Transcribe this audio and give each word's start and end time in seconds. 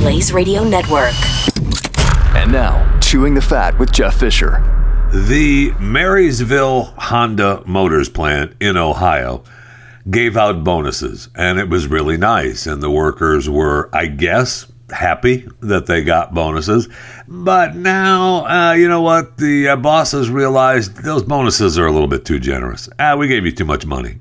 Blaze 0.00 0.32
Radio 0.32 0.64
Network. 0.64 1.12
And 2.34 2.50
now, 2.50 2.98
Chewing 3.00 3.34
the 3.34 3.42
Fat 3.42 3.78
with 3.78 3.92
Jeff 3.92 4.18
Fisher. 4.18 4.62
The 5.12 5.72
Marysville 5.78 6.84
Honda 6.96 7.62
Motors 7.66 8.08
plant 8.08 8.54
in 8.60 8.78
Ohio 8.78 9.44
gave 10.10 10.38
out 10.38 10.64
bonuses, 10.64 11.28
and 11.34 11.58
it 11.58 11.68
was 11.68 11.86
really 11.86 12.16
nice. 12.16 12.66
And 12.66 12.82
the 12.82 12.90
workers 12.90 13.50
were, 13.50 13.90
I 13.92 14.06
guess, 14.06 14.72
happy 14.88 15.46
that 15.60 15.84
they 15.84 16.02
got 16.02 16.32
bonuses. 16.32 16.88
But 17.28 17.76
now, 17.76 18.46
uh, 18.46 18.72
you 18.72 18.88
know 18.88 19.02
what? 19.02 19.36
The 19.36 19.68
uh, 19.68 19.76
bosses 19.76 20.30
realized 20.30 20.96
those 21.04 21.24
bonuses 21.24 21.78
are 21.78 21.86
a 21.86 21.92
little 21.92 22.08
bit 22.08 22.24
too 22.24 22.40
generous. 22.40 22.88
Ah, 22.98 23.16
we 23.16 23.28
gave 23.28 23.44
you 23.44 23.52
too 23.52 23.66
much 23.66 23.84
money. 23.84 24.18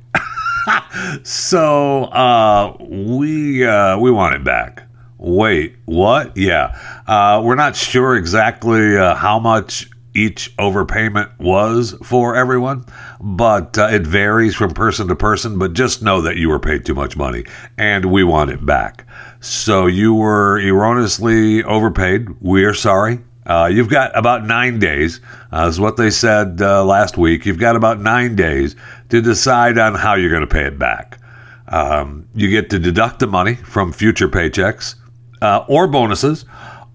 so 1.23 2.04
uh, 2.04 2.76
we 2.82 3.66
uh, 3.66 3.98
we 3.98 4.12
want 4.12 4.36
it 4.36 4.44
back. 4.44 4.89
Wait, 5.20 5.76
what? 5.84 6.36
Yeah. 6.38 6.80
Uh, 7.05 7.41
we're 7.44 7.55
not 7.55 7.76
sure 7.76 8.16
exactly 8.16 8.98
uh, 8.98 9.16
how 9.16 9.38
much 9.38 9.89
each 10.16 10.56
overpayment 10.56 11.38
was 11.39 11.94
for 12.03 12.36
everyone, 12.38 12.86
but 13.20 13.78
uh, 13.78 13.90
it 13.92 14.08
varies 14.08 14.56
from 14.56 14.73
person 14.73 15.09
to 15.09 15.16
person. 15.17 15.59
But 15.59 15.73
just 15.73 16.02
know 16.02 16.22
that 16.22 16.38
you 16.38 16.47
were 16.47 16.59
paid 16.59 16.86
too 16.86 16.95
much 16.95 17.17
money 17.17 17.44
and 17.78 18.06
we 18.06 18.23
want 18.23 18.50
it 18.50 18.66
back. 18.66 19.06
So 19.42 19.88
you 19.88 20.14
were 20.14 20.58
erroneously 20.58 21.64
overpaid. 21.66 22.30
We 22.40 22.64
are 22.64 22.73
sorry. 22.73 23.20
Uh, 23.45 23.70
you've 23.72 23.90
got 23.90 24.17
about 24.17 24.45
nine 24.45 24.80
days, 24.80 25.20
uh, 25.52 25.67
is 25.70 25.81
what 25.81 25.97
they 25.97 26.12
said 26.12 26.62
uh, 26.62 26.86
last 26.86 27.17
week. 27.17 27.45
You've 27.45 27.59
got 27.59 27.75
about 27.75 28.00
nine 28.00 28.38
days 28.38 28.75
to 29.09 29.22
decide 29.22 29.78
on 29.78 29.95
how 29.95 30.14
you're 30.14 30.30
going 30.30 30.42
to 30.42 30.47
pay 30.47 30.66
it 30.66 30.80
back. 30.80 31.20
Um, 31.67 32.28
you 32.34 32.50
get 32.50 32.70
to 32.70 32.80
deduct 32.80 33.20
the 33.20 33.28
money 33.28 33.56
from 33.56 33.92
future 33.92 34.30
paychecks 34.30 34.95
uh, 35.42 35.66
or 35.68 35.88
bonuses, 35.88 36.45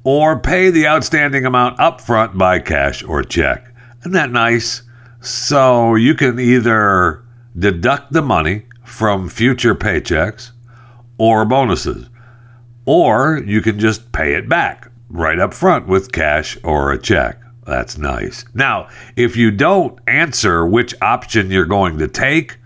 or 0.04 0.38
pay 0.38 0.70
the 0.70 0.86
outstanding 0.86 1.46
amount 1.46 1.78
upfront 1.78 2.36
by 2.36 2.58
cash 2.58 3.02
or 3.02 3.22
check. 3.22 3.72
Isn't 4.00 4.12
that 4.12 4.30
nice? 4.30 4.82
So 5.20 5.94
you 5.94 6.14
can 6.14 6.38
either 6.38 7.24
deduct 7.58 8.12
the 8.12 8.22
money 8.22 8.66
from 8.84 9.28
future 9.28 9.74
paychecks 9.74 10.50
or 11.16 11.44
bonuses, 11.44 12.08
or 12.84 13.42
you 13.46 13.62
can 13.62 13.78
just 13.78 14.12
pay 14.12 14.34
it 14.34 14.48
back 14.48 14.90
right 15.08 15.38
up 15.38 15.54
front 15.54 15.86
with 15.86 16.12
cash 16.12 16.58
or 16.64 16.92
a 16.92 16.98
check. 16.98 17.40
That's 17.64 17.96
nice. 17.96 18.44
Now, 18.52 18.88
if 19.16 19.36
you 19.36 19.50
don't 19.50 19.98
answer 20.06 20.66
which 20.66 20.94
option 21.00 21.50
you're 21.50 21.64
going 21.64 21.96
to 21.98 22.08
take, 22.08 22.58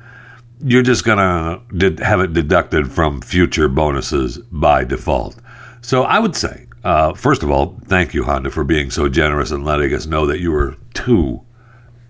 you're 0.65 0.83
just 0.83 1.05
going 1.05 1.19
to 1.19 2.05
have 2.05 2.21
it 2.21 2.33
deducted 2.33 2.91
from 2.91 3.21
future 3.21 3.69
bonuses 3.69 4.39
by 4.51 4.83
default. 4.83 5.37
So 5.89 6.03
I 6.03 6.19
would 6.19 6.37
say, 6.37 6.67
uh, 6.85 7.15
first 7.15 7.43
of 7.43 7.51
all, 7.51 7.81
thank 7.87 8.13
you, 8.13 8.23
Honda, 8.23 8.51
for 8.51 8.63
being 8.63 8.91
so 8.91 9.09
generous 9.09 9.53
and 9.53 9.65
letting 9.65 9.95
us 9.95 10.05
know 10.05 10.27
that 10.27 10.39
you 10.39 10.53
were 10.53 10.77
too 10.93 11.41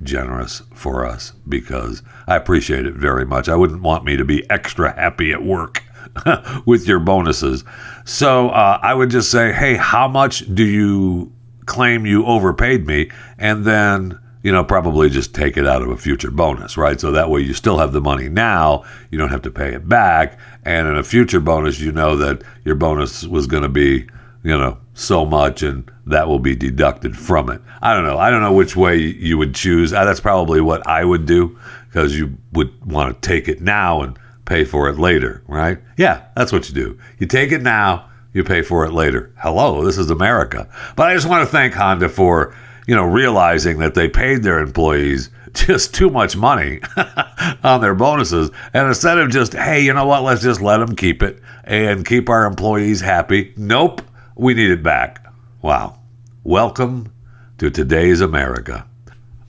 generous 0.03 0.63
for 0.75 1.07
us 1.07 1.33
because 1.49 2.03
I 2.27 2.35
appreciate 2.35 2.87
it 2.87 2.95
very 2.95 3.25
much. 3.25 3.49
I 3.49 3.55
wouldn't 3.55 3.83
want 3.83 4.05
me 4.05 4.17
to 4.17 4.25
be 4.25 4.51
extra 4.51 4.93
happy 4.97 5.31
at 5.31 5.45
work 5.45 5.85
with 6.67 6.89
your 6.89 6.99
bonuses. 6.99 7.63
So 8.05 8.49
uh, 8.49 8.81
I 8.83 8.95
would 8.95 9.11
just 9.11 9.31
say, 9.31 9.53
hey, 9.53 9.77
how 9.77 10.09
much 10.09 10.53
do 10.53 10.65
you 10.65 11.33
claim 11.67 12.05
you 12.05 12.27
overpaid 12.27 12.85
me? 12.85 13.13
And 13.39 13.65
then 13.65 14.19
you 14.43 14.53
know, 14.53 14.63
probably 14.63 15.11
just 15.11 15.35
take 15.35 15.57
it 15.57 15.67
out 15.67 15.83
of 15.83 15.89
a 15.89 15.97
future 15.97 16.31
bonus, 16.31 16.77
right? 16.77 17.01
So 17.01 17.11
that 17.13 17.31
way 17.31 17.41
you 17.41 17.55
still 17.55 17.79
have 17.79 17.93
the 17.93 18.01
money 18.01 18.29
now, 18.29 18.85
you 19.11 19.19
don't 19.19 19.31
have 19.31 19.43
to 19.43 19.51
pay 19.51 19.75
it 19.75 19.89
back. 19.89 20.39
And 20.65 20.87
in 20.87 20.97
a 20.97 21.03
future 21.03 21.41
bonus, 21.41 21.81
you 21.81 21.93
know 21.93 22.17
that 22.17 22.43
your 22.65 22.75
bonus 22.77 23.25
was 23.25 23.47
going 23.47 23.65
to 23.65 23.69
be, 23.69 24.07
you 24.43 24.57
know, 24.57 24.79
so 24.95 25.25
much 25.25 25.63
and 25.63 25.91
that 26.07 26.29
will 26.29 26.39
be 26.39 26.55
deducted 26.55 27.17
from 27.17 27.51
it. 27.51 27.61
I 27.83 27.95
don't 27.95 28.05
know. 28.05 28.19
I 28.19 28.31
don't 28.31 28.43
know 28.43 28.53
which 28.53 28.77
way 28.77 28.97
you 28.97 29.39
would 29.39 29.55
choose. 29.55 29.93
Uh, 29.93 30.05
that's 30.05 30.21
probably 30.21 30.61
what 30.61 30.87
I 30.87 31.05
would 31.05 31.27
do 31.27 31.59
because 31.89 32.19
you 32.19 32.37
would 32.53 32.85
want 32.85 33.21
to 33.21 33.29
take 33.29 33.49
it 33.49 33.61
now 33.61 34.03
and 34.03 34.19
pay 34.45 34.65
for 34.65 34.89
it 34.89 34.99
later, 34.99 35.43
right? 35.47 35.79
Yeah, 35.97 36.25
that's 36.35 36.53
what 36.53 36.69
you 36.69 36.75
do. 36.75 36.99
You 37.19 37.27
take 37.27 37.53
it 37.53 37.63
now, 37.63 38.09
you 38.33 38.45
pay 38.45 38.63
for 38.63 38.85
it 38.85 38.93
later. 38.93 39.33
Hello, 39.39 39.85
this 39.85 39.99
is 39.99 40.11
America. 40.11 40.69
But 40.97 41.09
I 41.09 41.15
just 41.15 41.29
want 41.29 41.47
to 41.47 41.53
thank 41.53 41.75
Honda 41.75 42.09
for 42.09 42.55
you 42.89 42.95
know, 42.95 43.05
realizing 43.05 43.79
that 43.81 43.93
they 43.93 44.09
paid 44.09 44.43
their 44.43 44.61
employees 44.61 45.29
just 45.53 45.95
too 45.95 46.09
much 46.09 46.35
money 46.35 46.81
on 47.63 47.83
their 47.83 47.95
bonuses. 47.95 48.51
And 48.73 48.89
instead 48.89 49.19
of 49.19 49.29
just, 49.29 49.53
hey, 49.53 49.85
you 49.85 49.93
know 49.93 50.07
what, 50.07 50.23
let's 50.23 50.41
just 50.41 50.63
let 50.63 50.79
them 50.79 50.97
keep 50.97 51.23
it 51.23 51.39
and 51.65 52.07
keep 52.07 52.31
our 52.31 52.47
employees 52.47 53.03
happy. 53.03 53.53
Nope, 53.59 54.01
we 54.37 54.55
need 54.55 54.71
it 54.71 54.83
back. 54.83 55.27
Wow. 55.61 56.01
Welcome 56.45 57.13
to 57.59 57.71
today's 57.71 58.23
America. 58.23 58.87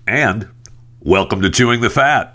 And 0.05 0.49
welcome 0.99 1.41
to 1.41 1.49
Chewing 1.49 1.79
the 1.79 1.89
Fat. 1.89 2.33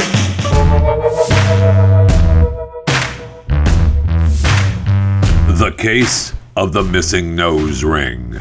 The 5.59 5.75
case 5.77 6.33
of 6.57 6.73
the 6.73 6.83
missing 6.83 7.37
nose 7.37 7.85
ring. 7.85 8.39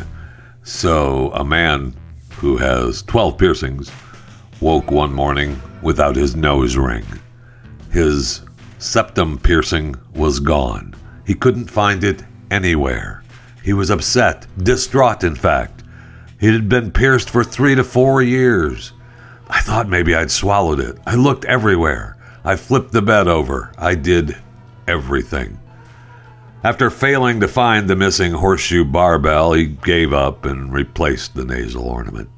So, 0.64 1.30
a 1.34 1.44
man 1.44 1.94
who 2.44 2.58
has 2.58 3.04
12 3.04 3.38
piercings, 3.38 3.90
woke 4.60 4.92
one 4.92 5.14
morning 5.14 5.58
without 5.82 6.14
his 6.14 6.36
nose 6.36 6.76
ring. 6.76 7.06
His 7.90 8.42
septum 8.80 9.38
piercing 9.38 9.96
was 10.14 10.42
gone. 10.42 10.94
He 11.26 11.36
couldn't 11.36 11.72
find 11.72 12.04
it 12.04 12.22
anywhere. 12.52 13.24
He 13.64 13.72
was 13.72 13.90
upset, 13.90 14.46
distraught, 14.62 15.24
in 15.24 15.36
fact. 15.36 15.86
It 16.42 16.52
had 16.52 16.68
been 16.68 16.92
pierced 16.92 17.30
for 17.30 17.46
three 17.46 17.76
to 17.76 17.84
four 17.86 18.22
years. 18.22 18.92
I 19.48 19.62
thought 19.62 19.88
maybe 19.88 20.14
I'd 20.14 20.30
swallowed 20.30 20.82
it. 20.82 20.98
I 21.08 21.16
looked 21.16 21.46
everywhere. 21.46 22.18
I 22.44 22.58
flipped 22.58 22.92
the 22.92 23.02
bed 23.02 23.30
over. 23.30 23.72
I 23.78 23.96
did 23.96 24.36
everything. 24.86 25.58
After 26.64 26.90
failing 26.90 27.42
to 27.42 27.50
find 27.50 27.90
the 27.90 27.96
missing 27.98 28.32
horseshoe 28.32 28.86
barbell, 28.86 29.52
he 29.52 29.66
gave 29.66 30.14
up 30.14 30.46
and 30.46 30.72
replaced 30.72 31.36
the 31.36 31.44
nasal 31.44 31.84
ornament. 31.84 32.30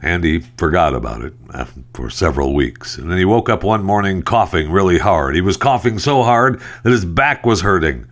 And 0.00 0.24
he 0.24 0.40
forgot 0.56 0.94
about 0.94 1.22
it 1.22 1.34
uh, 1.52 1.66
for 1.92 2.08
several 2.08 2.54
weeks. 2.54 2.96
And 2.96 3.10
then 3.10 3.18
he 3.18 3.26
woke 3.26 3.50
up 3.50 3.62
one 3.62 3.84
morning 3.84 4.22
coughing 4.22 4.70
really 4.70 4.98
hard. 4.98 5.34
He 5.34 5.42
was 5.42 5.58
coughing 5.58 5.98
so 5.98 6.22
hard 6.22 6.58
that 6.82 6.90
his 6.90 7.04
back 7.04 7.44
was 7.44 7.60
hurting. 7.60 8.06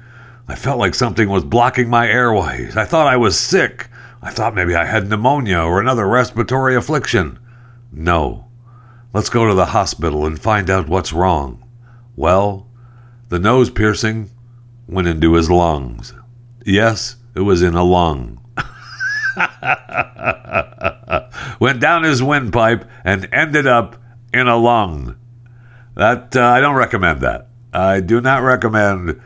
I 0.48 0.54
felt 0.54 0.78
like 0.78 0.94
something 0.94 1.30
was 1.30 1.44
blocking 1.44 1.88
my 1.88 2.08
airways. 2.08 2.76
I 2.76 2.84
thought 2.84 3.06
I 3.06 3.16
was 3.16 3.40
sick. 3.40 3.88
I 4.20 4.30
thought 4.30 4.54
maybe 4.54 4.74
I 4.74 4.84
had 4.84 5.08
pneumonia 5.08 5.60
or 5.60 5.80
another 5.80 6.06
respiratory 6.06 6.76
affliction. 6.76 7.38
No. 7.90 8.48
Let's 9.14 9.30
go 9.30 9.48
to 9.48 9.54
the 9.54 9.66
hospital 9.66 10.26
and 10.26 10.38
find 10.38 10.68
out 10.68 10.88
what's 10.88 11.14
wrong. 11.14 11.66
Well, 12.16 12.66
the 13.30 13.38
nose 13.38 13.70
piercing 13.70 14.28
went 14.86 15.08
into 15.08 15.34
his 15.34 15.50
lungs. 15.50 16.14
Yes, 16.64 17.16
it 17.34 17.40
was 17.40 17.62
in 17.62 17.74
a 17.74 17.84
lung. 17.84 18.38
went 21.60 21.80
down 21.80 22.04
his 22.04 22.22
windpipe 22.22 22.88
and 23.04 23.28
ended 23.32 23.66
up 23.66 23.96
in 24.32 24.48
a 24.48 24.56
lung. 24.56 25.16
That 25.94 26.36
uh, 26.36 26.42
I 26.42 26.60
don't 26.60 26.76
recommend 26.76 27.20
that. 27.20 27.48
I 27.72 28.00
do 28.00 28.20
not 28.20 28.42
recommend 28.42 29.20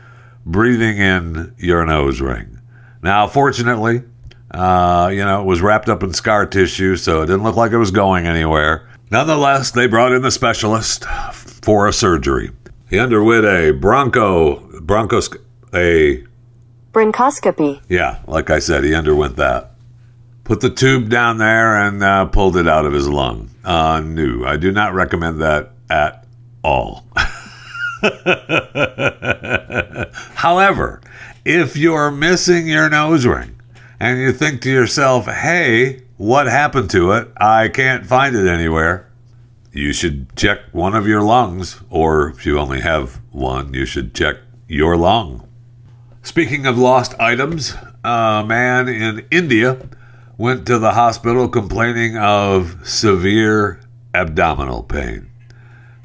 breathing 0.45 0.97
in 0.97 1.53
your 1.57 1.85
nose 1.85 2.21
ring. 2.21 2.59
Now, 3.01 3.27
fortunately, 3.27 4.03
uh, 4.51 5.09
you 5.11 5.23
know, 5.23 5.41
it 5.41 5.45
was 5.45 5.61
wrapped 5.61 5.89
up 5.89 6.03
in 6.03 6.13
scar 6.13 6.45
tissue, 6.45 6.95
so 6.95 7.21
it 7.21 7.27
didn't 7.27 7.43
look 7.43 7.55
like 7.55 7.71
it 7.71 7.77
was 7.77 7.91
going 7.91 8.25
anywhere. 8.25 8.89
Nonetheless, 9.11 9.71
they 9.71 9.87
brought 9.87 10.11
in 10.11 10.21
the 10.21 10.31
specialist 10.31 11.05
for 11.33 11.87
a 11.87 11.93
surgery. 11.93 12.51
He 12.89 12.99
underwent 12.99 13.45
a 13.45 13.71
broncho 13.71 14.81
broncos 14.81 15.29
a 15.77 16.23
bronchoscopy. 16.91 17.81
Yeah, 17.87 18.19
like 18.27 18.49
I 18.49 18.59
said, 18.59 18.83
he 18.83 18.93
underwent 18.93 19.35
that. 19.37 19.71
Put 20.43 20.61
the 20.61 20.69
tube 20.69 21.09
down 21.09 21.37
there 21.37 21.75
and 21.75 22.03
uh, 22.03 22.25
pulled 22.25 22.57
it 22.57 22.67
out 22.67 22.85
of 22.85 22.93
his 22.93 23.07
lung. 23.07 23.49
Uh, 23.63 24.01
new. 24.01 24.45
I 24.45 24.57
do 24.57 24.71
not 24.71 24.93
recommend 24.93 25.41
that 25.41 25.73
at 25.89 26.25
all. 26.63 27.05
However, 30.35 31.01
if 31.43 31.75
you're 31.75 32.11
missing 32.11 32.67
your 32.67 32.89
nose 32.89 33.25
ring 33.25 33.59
and 33.99 34.19
you 34.19 34.31
think 34.31 34.61
to 34.61 34.69
yourself, 34.71 35.25
hey, 35.25 36.03
what 36.17 36.47
happened 36.47 36.89
to 36.91 37.11
it? 37.11 37.29
I 37.37 37.69
can't 37.69 38.05
find 38.05 38.35
it 38.35 38.47
anywhere. 38.47 39.09
You 39.71 39.93
should 39.93 40.35
check 40.35 40.59
one 40.71 40.95
of 40.95 41.07
your 41.07 41.21
lungs, 41.21 41.81
or 41.89 42.29
if 42.29 42.45
you 42.45 42.57
only 42.57 42.81
have 42.81 43.21
one, 43.31 43.73
you 43.73 43.85
should 43.85 44.15
check 44.15 44.37
your 44.67 44.97
lung. 44.97 45.46
Speaking 46.27 46.65
of 46.65 46.77
lost 46.77 47.17
items, 47.21 47.73
a 48.03 48.43
man 48.45 48.89
in 48.89 49.25
India 49.31 49.77
went 50.37 50.67
to 50.67 50.77
the 50.77 50.91
hospital 50.91 51.47
complaining 51.47 52.17
of 52.17 52.85
severe 52.85 53.79
abdominal 54.13 54.83
pain. 54.83 55.31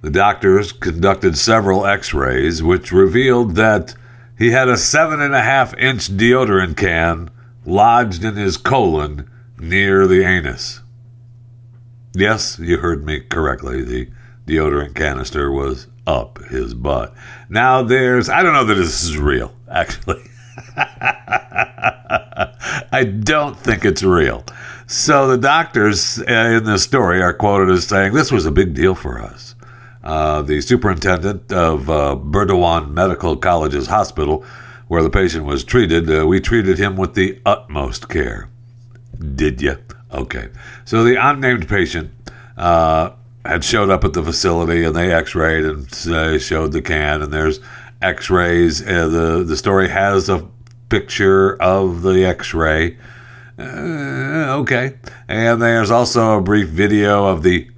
The 0.01 0.11
doctors 0.11 0.71
conducted 0.71 1.37
several 1.37 1.85
x 1.85 2.15
rays, 2.15 2.63
which 2.63 2.93
revealed 2.93 3.57
that 3.57 3.97
he 4.39 4.53
had 4.53 4.69
a 4.69 4.77
seven 4.77 5.21
and 5.21 5.35
a 5.35 5.43
half 5.43 5.77
inch 5.77 6.17
deodorant 6.17 6.77
can 6.77 7.29
lodged 7.67 8.23
in 8.23 8.37
his 8.37 8.57
colon 8.57 9.29
near 9.59 10.07
the 10.07 10.25
anus. 10.25 10.83
Yes, 12.15 12.61
you 12.61 12.79
heard 12.79 13.05
me 13.05 13.23
correctly. 13.23 13.83
The 13.83 14.09
deodorant 14.47 14.95
canister 14.95 15.51
was 15.51 15.89
up 16.07 16.39
his 16.45 16.75
butt. 16.75 17.15
Now, 17.49 17.83
there's, 17.83 18.29
I 18.29 18.43
don't 18.43 18.53
know 18.53 18.65
that 18.65 18.75
this 18.75 19.03
is 19.03 19.17
real, 19.17 19.55
actually. 19.71 20.23
I 22.93 23.05
don't 23.05 23.57
think 23.59 23.85
it's 23.85 24.03
real. 24.03 24.45
So 24.87 25.27
the 25.29 25.39
doctors 25.39 26.19
uh, 26.19 26.25
in 26.57 26.65
this 26.65 26.83
story 26.83 27.23
are 27.23 27.33
quoted 27.33 27.71
as 27.71 27.87
saying, 27.87 28.13
This 28.13 28.31
was 28.31 28.45
a 28.47 28.51
big 28.51 28.75
deal 28.75 28.95
for 28.95 29.21
us. 29.21 29.55
Uh, 30.03 30.43
the 30.43 30.61
superintendent 30.61 31.53
of 31.53 31.89
uh, 31.89 32.17
Medical 32.17 33.37
College's 33.37 33.87
hospital, 33.87 34.45
where 34.89 35.03
the 35.03 35.11
patient 35.11 35.45
was 35.47 35.65
treated, 35.65 36.11
uh, 36.15 36.27
we 36.27 36.41
treated 36.41 36.79
him 36.79 36.97
with 36.97 37.15
the 37.15 37.41
utmost 37.47 38.09
care. 38.09 38.51
Did 39.19 39.63
you? 39.63 39.79
Okay. 40.13 40.49
So 40.85 41.05
the 41.05 41.17
unnamed 41.17 41.69
patient 41.69 42.11
uh, 42.57 43.13
had 43.45 43.65
showed 43.65 43.91
up 43.91 44.05
at 44.05 44.13
the 44.13 44.23
facility 44.23 44.85
and 44.85 44.95
they 44.95 45.13
x 45.13 45.35
rayed 45.35 45.65
and 45.65 45.87
uh, 46.09 46.39
showed 46.39 46.73
the 46.73 46.83
can, 46.83 47.23
and 47.23 47.33
there's 47.33 47.61
x 48.01 48.31
rays. 48.31 48.87
Uh, 48.87 49.09
the, 49.09 49.45
the 49.45 49.57
story 49.57 49.89
has 49.89 50.29
a 50.29 50.49
picture 50.89 51.61
of 51.61 52.03
the 52.03 52.25
x 52.25 52.55
ray. 52.55 52.99
Uh, 53.59 54.57
okay. 54.61 54.99
And 55.29 55.61
there's 55.63 55.91
also 55.91 56.39
a 56.39 56.43
brief 56.43 56.69
video 56.69 57.27
of 57.27 57.43
the 57.43 57.69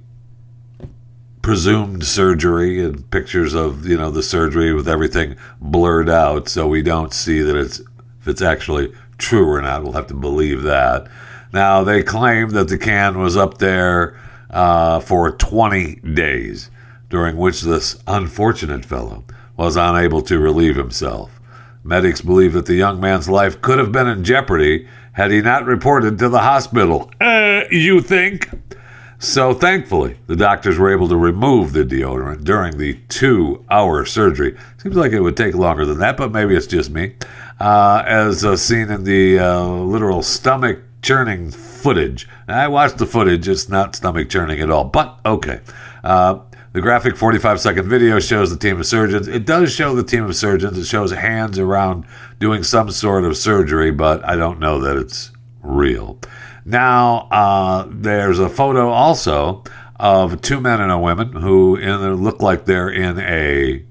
presumed 1.41 2.03
surgery 2.03 2.83
and 2.83 3.09
pictures 3.11 3.53
of, 3.53 3.85
you 3.85 3.95
know, 3.95 4.09
the 4.09 4.23
surgery 4.23 4.73
with 4.73 4.87
everything 4.87 5.35
blurred 5.61 6.09
out 6.09 6.49
so 6.49 6.67
we 6.67 6.81
don't 6.81 7.13
see 7.13 7.41
that 7.41 7.55
it's 7.55 7.79
if 8.21 8.27
it's 8.27 8.41
actually 8.41 8.91
true 9.19 9.47
or 9.47 9.61
not. 9.61 9.83
We'll 9.83 9.93
have 9.93 10.07
to 10.07 10.15
believe 10.15 10.63
that. 10.63 11.07
Now, 11.53 11.83
they 11.83 12.01
claim 12.01 12.49
that 12.49 12.67
the 12.67 12.77
can 12.79 13.19
was 13.19 13.37
up 13.37 13.59
there 13.59 14.19
uh, 14.55 15.01
for 15.01 15.31
20 15.31 15.95
days, 16.13 16.71
during 17.09 17.35
which 17.35 17.61
this 17.61 18.01
unfortunate 18.07 18.85
fellow 18.85 19.25
was 19.57 19.75
unable 19.75 20.21
to 20.21 20.39
relieve 20.39 20.77
himself. 20.77 21.39
Medics 21.83 22.21
believe 22.21 22.53
that 22.53 22.65
the 22.65 22.73
young 22.73 22.99
man's 22.99 23.29
life 23.29 23.61
could 23.61 23.77
have 23.77 23.91
been 23.91 24.07
in 24.07 24.23
jeopardy 24.23 24.87
had 25.11 25.29
he 25.29 25.41
not 25.41 25.65
reported 25.65 26.17
to 26.17 26.29
the 26.29 26.39
hospital. 26.39 27.11
Uh, 27.21 27.63
you 27.69 28.01
think? 28.01 28.49
So, 29.19 29.53
thankfully, 29.53 30.17
the 30.27 30.35
doctors 30.35 30.77
were 30.77 30.91
able 30.91 31.07
to 31.09 31.17
remove 31.17 31.73
the 31.73 31.83
deodorant 31.83 32.43
during 32.43 32.77
the 32.77 32.95
two 33.09 33.63
hour 33.69 34.05
surgery. 34.05 34.57
Seems 34.77 34.95
like 34.95 35.11
it 35.11 35.21
would 35.21 35.37
take 35.37 35.55
longer 35.55 35.85
than 35.85 35.99
that, 35.99 36.17
but 36.17 36.31
maybe 36.31 36.55
it's 36.55 36.67
just 36.67 36.89
me. 36.89 37.15
Uh, 37.59 38.03
as 38.05 38.43
uh, 38.43 38.55
seen 38.55 38.89
in 38.89 39.03
the 39.03 39.39
uh, 39.39 39.65
literal 39.65 40.21
stomach 40.21 40.79
churning 41.05 41.51
footage. 41.51 42.27
I 42.47 42.67
watched 42.67 42.97
the 42.97 43.05
footage, 43.05 43.47
it's 43.47 43.69
not 43.69 43.95
stomach 43.95 44.27
churning 44.27 44.59
at 44.59 44.71
all, 44.71 44.85
but 44.85 45.19
okay. 45.23 45.59
Uh, 46.03 46.39
the 46.73 46.81
graphic 46.81 47.15
45 47.15 47.61
second 47.61 47.87
video 47.87 48.19
shows 48.19 48.49
the 48.49 48.57
team 48.57 48.79
of 48.79 48.87
surgeons. 48.87 49.27
It 49.27 49.45
does 49.45 49.71
show 49.71 49.93
the 49.93 50.03
team 50.03 50.23
of 50.23 50.35
surgeons. 50.35 50.79
It 50.79 50.85
shows 50.85 51.11
hands 51.11 51.59
around 51.59 52.07
doing 52.39 52.63
some 52.63 52.89
sort 52.89 53.23
of 53.23 53.37
surgery, 53.37 53.91
but 53.91 54.25
I 54.25 54.35
don't 54.35 54.59
know 54.59 54.79
that 54.79 54.97
it's 54.97 55.31
real. 55.61 56.19
Now, 56.65 57.27
uh, 57.29 57.85
there's 57.87 58.39
a 58.39 58.49
photo 58.49 58.89
also 58.89 59.63
of 59.99 60.41
two 60.41 60.59
men 60.59 60.81
and 60.81 60.91
a 60.91 60.97
woman 60.97 61.33
who 61.33 61.75
in, 61.75 62.15
look 62.15 62.41
like 62.41 62.65
they're 62.65 62.89
in 62.89 63.19
a 63.19 63.85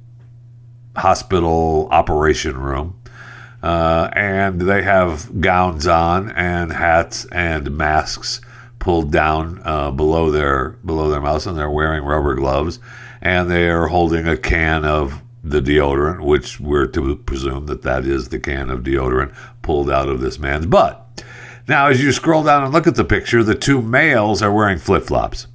hospital 0.97 1.87
operation 1.93 2.59
room. 2.59 3.01
Uh, 3.65 4.11
and 4.13 4.61
they 4.61 4.83
have 4.83 5.41
gowns 5.41 5.87
on 5.87 6.31
and 6.33 6.71
hats 6.71 7.25
and 7.33 7.75
masks 7.75 8.43
pulled 8.79 9.11
down 9.11 9.63
uh, 9.65 9.91
below 9.91 10.31
their 10.31 10.73
below 10.85 11.09
their 11.09 11.23
mouths, 11.23 11.47
and 11.47 11.57
they're 11.57 11.71
wearing 11.71 12.05
rubber 12.05 12.35
gloves, 12.35 12.79
and 13.23 13.51
they 13.51 13.71
are 13.71 13.87
holding 13.87 14.29
a 14.29 14.37
can 14.37 14.85
of 14.85 15.23
the 15.43 15.63
deodorant, 15.63 16.23
which 16.23 16.61
we're 16.61 16.87
to 16.89 17.17
presume 17.17 17.65
that 17.65 17.81
that 17.81 18.05
is 18.05 18.29
the 18.29 18.39
can 18.39 18.69
of 18.69 18.81
deodorant 18.83 19.35
pulled 19.63 19.91
out 19.91 20.11
of 20.11 20.21
this 20.21 20.39
man's 20.39 20.67
butt. 20.67 21.25
Now, 21.67 21.87
as 21.87 22.03
you 22.03 22.13
scroll 22.13 22.45
down 22.45 22.65
and 22.65 22.73
look 22.75 22.87
at 22.87 22.97
the 22.97 23.03
picture, 23.05 23.43
the 23.43 23.55
two 23.55 23.81
males 23.81 24.43
are 24.43 24.53
wearing 24.53 24.77
flip 24.77 25.05
flops. 25.05 25.47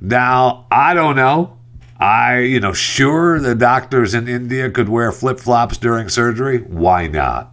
Now, 0.00 0.66
I 0.68 0.94
don't 0.94 1.14
know. 1.14 1.58
I, 2.00 2.40
you 2.40 2.58
know, 2.58 2.72
sure, 2.72 3.38
the 3.38 3.54
doctors 3.54 4.14
in 4.14 4.26
India 4.26 4.68
could 4.68 4.88
wear 4.88 5.12
flip 5.12 5.38
flops 5.38 5.78
during 5.78 6.08
surgery. 6.08 6.58
Why 6.58 7.06
not? 7.06 7.51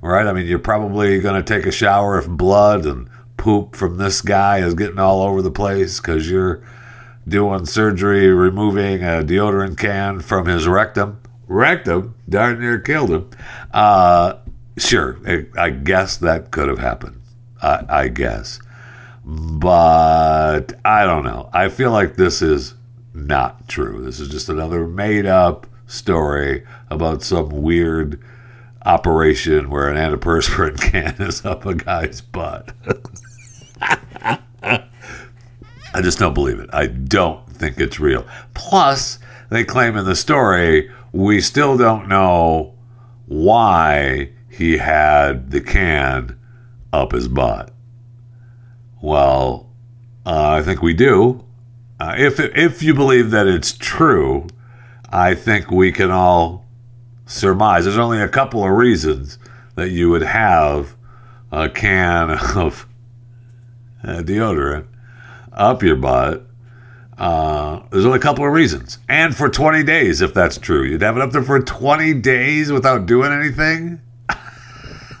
Right? 0.00 0.26
I 0.26 0.32
mean, 0.32 0.46
you're 0.46 0.58
probably 0.58 1.20
going 1.20 1.42
to 1.42 1.54
take 1.54 1.66
a 1.66 1.72
shower 1.72 2.18
if 2.18 2.28
blood 2.28 2.86
and 2.86 3.08
poop 3.36 3.74
from 3.74 3.96
this 3.96 4.20
guy 4.20 4.58
is 4.58 4.74
getting 4.74 4.98
all 4.98 5.22
over 5.22 5.42
the 5.42 5.50
place 5.50 6.00
because 6.00 6.30
you're 6.30 6.62
doing 7.26 7.66
surgery 7.66 8.28
removing 8.28 9.02
a 9.02 9.22
deodorant 9.22 9.78
can 9.78 10.20
from 10.20 10.46
his 10.46 10.66
rectum. 10.68 11.20
Rectum 11.46 12.14
darn 12.28 12.60
near 12.60 12.78
killed 12.78 13.10
him. 13.10 13.30
Uh, 13.72 14.34
sure, 14.76 15.18
I 15.56 15.70
guess 15.70 16.16
that 16.18 16.50
could 16.50 16.68
have 16.68 16.78
happened. 16.78 17.20
I, 17.62 17.84
I 17.88 18.08
guess. 18.08 18.60
But 19.24 20.74
I 20.84 21.04
don't 21.04 21.24
know. 21.24 21.50
I 21.52 21.68
feel 21.68 21.90
like 21.90 22.16
this 22.16 22.40
is 22.40 22.74
not 23.12 23.68
true. 23.68 24.02
This 24.02 24.20
is 24.20 24.28
just 24.28 24.48
another 24.48 24.86
made 24.86 25.26
up 25.26 25.66
story 25.86 26.64
about 26.90 27.22
some 27.22 27.48
weird 27.62 28.22
operation 28.84 29.70
where 29.70 29.88
an 29.88 29.96
antiperspirant 29.96 30.80
can 30.92 31.14
is 31.18 31.44
up 31.44 31.66
a 31.66 31.74
guy's 31.74 32.20
butt. 32.20 32.72
I 35.94 36.02
just 36.02 36.18
don't 36.18 36.34
believe 36.34 36.60
it. 36.60 36.70
I 36.72 36.86
don't 36.86 37.48
think 37.50 37.78
it's 37.80 37.98
real. 37.98 38.26
Plus, 38.54 39.18
they 39.50 39.64
claim 39.64 39.96
in 39.96 40.04
the 40.04 40.16
story 40.16 40.90
we 41.12 41.40
still 41.40 41.76
don't 41.76 42.08
know 42.08 42.74
why 43.26 44.30
he 44.48 44.78
had 44.78 45.50
the 45.50 45.60
can 45.60 46.38
up 46.92 47.12
his 47.12 47.28
butt. 47.28 47.72
Well, 49.00 49.70
uh, 50.26 50.50
I 50.50 50.62
think 50.62 50.82
we 50.82 50.94
do. 50.94 51.44
Uh, 52.00 52.14
if 52.16 52.38
if 52.38 52.82
you 52.82 52.94
believe 52.94 53.30
that 53.30 53.46
it's 53.46 53.72
true, 53.72 54.46
I 55.10 55.34
think 55.34 55.70
we 55.70 55.90
can 55.90 56.10
all 56.10 56.64
surmise. 57.28 57.84
There's 57.84 57.98
only 57.98 58.20
a 58.20 58.28
couple 58.28 58.64
of 58.64 58.70
reasons 58.70 59.38
that 59.76 59.90
you 59.90 60.10
would 60.10 60.22
have 60.22 60.96
a 61.52 61.68
can 61.68 62.30
of 62.56 62.88
uh, 64.02 64.22
deodorant 64.22 64.86
up 65.52 65.82
your 65.82 65.96
butt. 65.96 66.44
Uh, 67.16 67.82
there's 67.90 68.04
only 68.04 68.18
a 68.18 68.22
couple 68.22 68.44
of 68.44 68.52
reasons. 68.52 68.98
And 69.08 69.36
for 69.36 69.48
20 69.48 69.82
days, 69.82 70.20
if 70.20 70.32
that's 70.32 70.56
true. 70.56 70.84
You'd 70.84 71.02
have 71.02 71.16
it 71.16 71.22
up 71.22 71.32
there 71.32 71.42
for 71.42 71.60
20 71.60 72.14
days 72.14 72.70
without 72.70 73.06
doing 73.06 73.32
anything? 73.32 74.00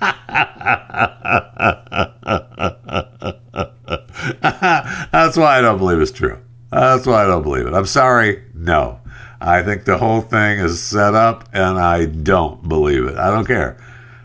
That's 5.10 5.36
why 5.36 5.58
I 5.58 5.60
don't 5.60 5.78
believe 5.78 6.00
it's 6.00 6.12
true. 6.12 6.38
That's 6.70 7.04
why 7.06 7.24
I 7.24 7.26
don't 7.26 7.42
believe 7.42 7.66
it. 7.66 7.74
I'm 7.74 7.86
sorry. 7.86 8.44
No. 8.54 9.00
I 9.40 9.62
think 9.62 9.84
the 9.84 9.98
whole 9.98 10.20
thing 10.20 10.58
is 10.58 10.82
set 10.82 11.14
up 11.14 11.48
and 11.52 11.78
I 11.78 12.06
don't 12.06 12.68
believe 12.68 13.04
it. 13.04 13.16
I 13.16 13.30
don't 13.30 13.46
care. 13.46 13.76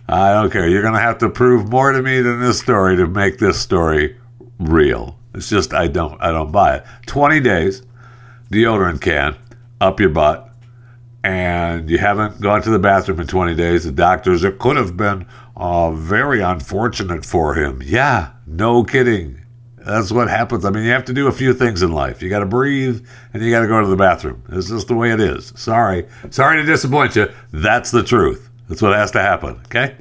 I 0.07 0.33
don't 0.33 0.51
care. 0.51 0.67
You're 0.67 0.81
going 0.81 0.95
to 0.95 0.99
have 0.99 1.19
to 1.19 1.29
prove 1.29 1.69
more 1.69 1.91
to 1.91 2.01
me 2.01 2.21
than 2.21 2.39
this 2.39 2.59
story 2.59 2.95
to 2.97 3.07
make 3.07 3.37
this 3.37 3.59
story 3.59 4.17
real. 4.59 5.17
It's 5.33 5.49
just 5.49 5.73
I 5.73 5.87
don't 5.87 6.21
I 6.21 6.31
don't 6.31 6.51
buy 6.51 6.77
it. 6.77 6.85
20 7.07 7.39
days 7.39 7.83
deodorant 8.51 9.01
can 9.01 9.35
up 9.81 9.99
your 9.99 10.09
butt 10.09 10.49
and 11.23 11.89
you 11.89 11.97
haven't 11.97 12.41
gone 12.41 12.61
to 12.61 12.69
the 12.69 12.79
bathroom 12.79 13.19
in 13.19 13.27
20 13.27 13.55
days. 13.55 13.85
The 13.85 13.91
doctors 13.91 14.43
it 14.43 14.59
could 14.59 14.77
have 14.77 14.97
been 14.97 15.25
uh, 15.55 15.91
very 15.91 16.41
unfortunate 16.41 17.25
for 17.25 17.55
him. 17.55 17.81
Yeah, 17.83 18.31
no 18.45 18.83
kidding. 18.83 19.42
That's 19.85 20.11
what 20.11 20.29
happens. 20.29 20.65
I 20.65 20.69
mean, 20.69 20.83
you 20.83 20.91
have 20.91 21.05
to 21.05 21.13
do 21.13 21.27
a 21.27 21.31
few 21.31 21.53
things 21.53 21.81
in 21.81 21.91
life. 21.91 22.21
You 22.21 22.29
got 22.29 22.39
to 22.39 22.45
breathe 22.45 23.05
and 23.33 23.43
you 23.43 23.51
got 23.51 23.61
to 23.61 23.67
go 23.67 23.81
to 23.81 23.87
the 23.87 23.95
bathroom. 23.95 24.43
It's 24.49 24.69
just 24.69 24.87
the 24.87 24.95
way 24.95 25.11
it 25.11 25.19
is. 25.19 25.51
Sorry. 25.55 26.07
Sorry 26.29 26.57
to 26.57 26.63
disappoint 26.63 27.15
you. 27.15 27.29
That's 27.51 27.91
the 27.91 28.03
truth. 28.03 28.49
That's 28.69 28.81
what 28.81 28.93
has 28.93 29.11
to 29.11 29.21
happen. 29.21 29.59
Okay. 29.65 29.95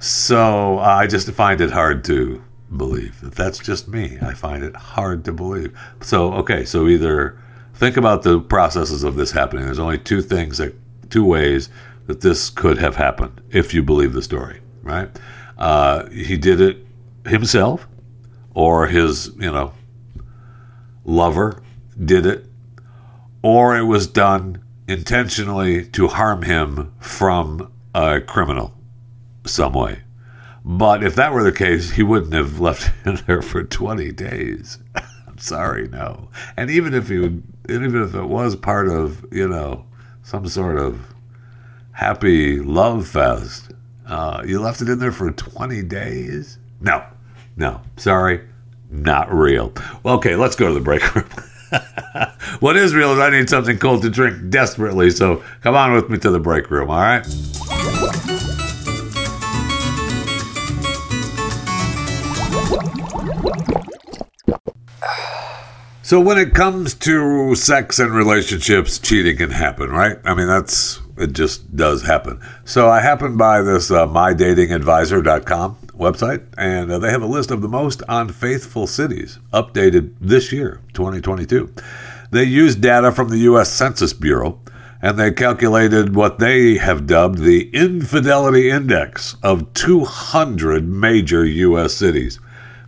So 0.00 0.78
uh, 0.78 0.82
I 0.82 1.06
just 1.06 1.30
find 1.30 1.60
it 1.60 1.70
hard 1.70 2.04
to 2.06 2.42
believe. 2.76 3.20
That's 3.22 3.58
just 3.58 3.86
me. 3.86 4.18
I 4.20 4.34
find 4.34 4.64
it 4.64 4.74
hard 4.74 5.24
to 5.26 5.32
believe. 5.32 5.78
So 6.00 6.32
okay. 6.34 6.64
So 6.64 6.88
either 6.88 7.38
think 7.74 7.96
about 7.96 8.24
the 8.24 8.40
processes 8.40 9.04
of 9.04 9.14
this 9.14 9.30
happening. 9.30 9.66
There's 9.66 9.78
only 9.78 9.98
two 9.98 10.22
things 10.22 10.58
that 10.58 10.74
two 11.10 11.24
ways 11.24 11.68
that 12.06 12.22
this 12.22 12.50
could 12.50 12.78
have 12.78 12.96
happened 12.96 13.40
if 13.50 13.72
you 13.72 13.82
believe 13.82 14.12
the 14.12 14.22
story. 14.22 14.60
Right. 14.82 15.08
Uh, 15.58 16.08
he 16.08 16.36
did 16.36 16.60
it 16.60 16.78
himself, 17.26 17.86
or 18.54 18.86
his 18.86 19.28
you 19.38 19.50
know 19.50 19.72
lover 21.04 21.62
did 22.02 22.26
it, 22.26 22.46
or 23.42 23.76
it 23.76 23.84
was 23.84 24.06
done 24.06 24.62
intentionally 24.88 25.84
to 25.86 26.08
harm 26.08 26.42
him 26.42 26.92
from 27.00 27.72
a 27.94 28.20
criminal 28.20 28.74
some 29.44 29.72
way. 29.72 30.02
But 30.64 31.02
if 31.02 31.14
that 31.16 31.32
were 31.32 31.42
the 31.42 31.52
case, 31.52 31.92
he 31.92 32.02
wouldn't 32.02 32.32
have 32.32 32.60
left 32.60 32.92
him 33.04 33.18
there 33.26 33.42
for 33.42 33.64
20 33.64 34.12
days. 34.12 34.78
I'm 35.26 35.38
sorry, 35.38 35.88
no. 35.88 36.28
And 36.56 36.70
even 36.70 36.94
if 36.94 37.08
he 37.08 37.18
would, 37.18 37.42
even 37.68 38.00
if 38.02 38.14
it 38.14 38.26
was 38.26 38.56
part 38.56 38.88
of, 38.88 39.24
you 39.32 39.48
know, 39.48 39.86
some 40.22 40.46
sort 40.46 40.78
of 40.78 41.14
happy 41.92 42.60
love 42.60 43.08
fest, 43.08 43.72
uh, 44.06 44.42
you 44.46 44.60
left 44.60 44.80
it 44.80 44.88
in 44.88 44.98
there 44.98 45.12
for 45.12 45.30
20 45.30 45.82
days? 45.82 46.58
No, 46.80 47.04
no, 47.56 47.80
sorry, 47.96 48.40
not 48.90 49.32
real. 49.32 49.72
Okay, 50.04 50.36
let's 50.36 50.56
go 50.56 50.68
to 50.68 50.74
the 50.74 50.80
break 50.80 51.14
room. 51.14 51.28
what 52.60 52.76
is 52.76 52.94
real 52.94 53.12
is 53.12 53.18
I 53.18 53.30
need 53.30 53.48
something 53.48 53.78
cold 53.78 54.02
to 54.02 54.10
drink 54.10 54.50
desperately, 54.50 55.10
so 55.10 55.42
come 55.62 55.74
on 55.74 55.92
with 55.92 56.08
me 56.08 56.18
to 56.18 56.30
the 56.30 56.40
break 56.40 56.70
room, 56.70 56.90
all 56.90 57.00
right? 57.00 57.26
So 66.04 66.20
when 66.20 66.36
it 66.36 66.52
comes 66.52 66.92
to 66.94 67.54
sex 67.54 67.98
and 67.98 68.12
relationships, 68.12 68.98
cheating 68.98 69.38
can 69.38 69.50
happen, 69.50 69.88
right? 69.88 70.18
I 70.26 70.34
mean, 70.34 70.46
that's 70.46 71.00
it 71.16 71.32
just 71.32 71.74
does 71.74 72.02
happen. 72.02 72.38
So 72.66 72.90
I 72.90 73.00
happened 73.00 73.38
by 73.38 73.62
this 73.62 73.90
uh, 73.90 74.06
mydatingadvisor.com 74.06 75.78
website, 75.96 76.44
and 76.56 76.90
uh, 76.90 76.98
they 76.98 77.10
have 77.10 77.22
a 77.22 77.26
list 77.26 77.50
of 77.50 77.62
the 77.62 77.68
most 77.68 78.02
unfaithful 78.08 78.86
cities 78.86 79.38
updated 79.52 80.14
this 80.20 80.52
year, 80.52 80.80
2022. 80.94 81.72
They 82.30 82.44
used 82.44 82.80
data 82.80 83.12
from 83.12 83.28
the 83.28 83.38
U.S. 83.38 83.70
Census 83.70 84.12
Bureau, 84.12 84.58
and 85.02 85.18
they 85.18 85.32
calculated 85.32 86.14
what 86.14 86.38
they 86.38 86.78
have 86.78 87.06
dubbed 87.06 87.38
the 87.38 87.68
infidelity 87.70 88.70
index 88.70 89.36
of 89.42 89.72
200 89.74 90.88
major 90.88 91.44
U.S. 91.44 91.94
cities. 91.94 92.38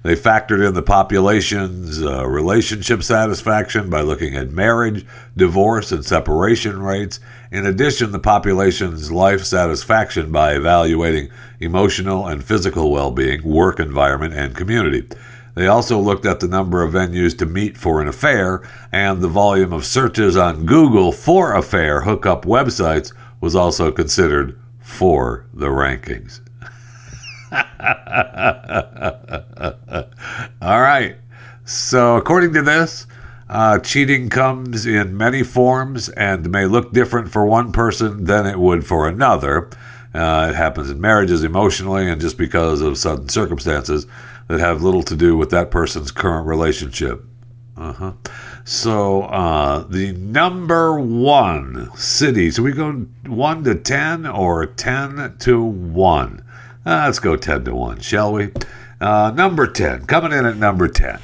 They 0.04 0.14
factored 0.14 0.66
in 0.66 0.74
the 0.74 0.82
population's 0.82 2.02
uh, 2.02 2.26
relationship 2.26 3.02
satisfaction 3.02 3.88
by 3.88 4.02
looking 4.02 4.36
at 4.36 4.50
marriage, 4.50 5.06
divorce, 5.34 5.92
and 5.92 6.04
separation 6.04 6.82
rates. 6.82 7.20
In 7.54 7.66
addition, 7.66 8.10
the 8.10 8.18
population's 8.18 9.12
life 9.12 9.44
satisfaction 9.44 10.32
by 10.32 10.56
evaluating 10.56 11.30
emotional 11.60 12.26
and 12.26 12.42
physical 12.42 12.90
well 12.90 13.12
being, 13.12 13.44
work 13.44 13.78
environment, 13.78 14.34
and 14.34 14.56
community. 14.56 15.06
They 15.54 15.68
also 15.68 16.00
looked 16.00 16.26
at 16.26 16.40
the 16.40 16.48
number 16.48 16.82
of 16.82 16.94
venues 16.94 17.38
to 17.38 17.46
meet 17.46 17.78
for 17.78 18.02
an 18.02 18.08
affair, 18.08 18.68
and 18.90 19.20
the 19.20 19.28
volume 19.28 19.72
of 19.72 19.84
searches 19.84 20.36
on 20.36 20.66
Google 20.66 21.12
for 21.12 21.54
affair 21.54 22.00
hookup 22.00 22.44
websites 22.44 23.12
was 23.40 23.54
also 23.54 23.92
considered 23.92 24.58
for 24.80 25.46
the 25.54 25.68
rankings. 25.68 26.40
All 30.60 30.80
right. 30.80 31.18
So, 31.64 32.16
according 32.16 32.52
to 32.54 32.62
this, 32.62 33.06
uh, 33.48 33.78
cheating 33.78 34.28
comes 34.28 34.86
in 34.86 35.16
many 35.16 35.42
forms 35.42 36.08
and 36.10 36.50
may 36.50 36.66
look 36.66 36.92
different 36.92 37.30
for 37.30 37.44
one 37.44 37.72
person 37.72 38.24
than 38.24 38.46
it 38.46 38.58
would 38.58 38.86
for 38.86 39.08
another. 39.08 39.68
Uh, 40.14 40.48
it 40.50 40.54
happens 40.54 40.90
in 40.90 41.00
marriages 41.00 41.42
emotionally 41.42 42.08
and 42.08 42.20
just 42.20 42.38
because 42.38 42.80
of 42.80 42.96
sudden 42.96 43.28
circumstances 43.28 44.06
that 44.48 44.60
have 44.60 44.82
little 44.82 45.02
to 45.02 45.16
do 45.16 45.36
with 45.36 45.50
that 45.50 45.70
person's 45.70 46.10
current 46.10 46.46
relationship. 46.46 47.24
Uh-huh. 47.76 48.12
So 48.64 49.22
uh, 49.22 49.84
the 49.88 50.12
number 50.12 50.98
one 51.00 51.90
city. 51.96 52.50
So 52.50 52.62
we 52.62 52.72
go 52.72 53.06
one 53.26 53.64
to 53.64 53.74
ten 53.74 54.26
or 54.26 54.64
ten 54.66 55.36
to 55.40 55.62
one. 55.62 56.44
Uh, 56.86 57.04
let's 57.06 57.18
go 57.18 57.34
10 57.34 57.64
to 57.64 57.74
1, 57.74 58.00
shall 58.00 58.34
we? 58.34 58.52
Uh, 59.00 59.32
number 59.34 59.66
10, 59.66 60.04
coming 60.04 60.32
in 60.32 60.44
at 60.44 60.56
number 60.58 60.86
10, 60.86 61.18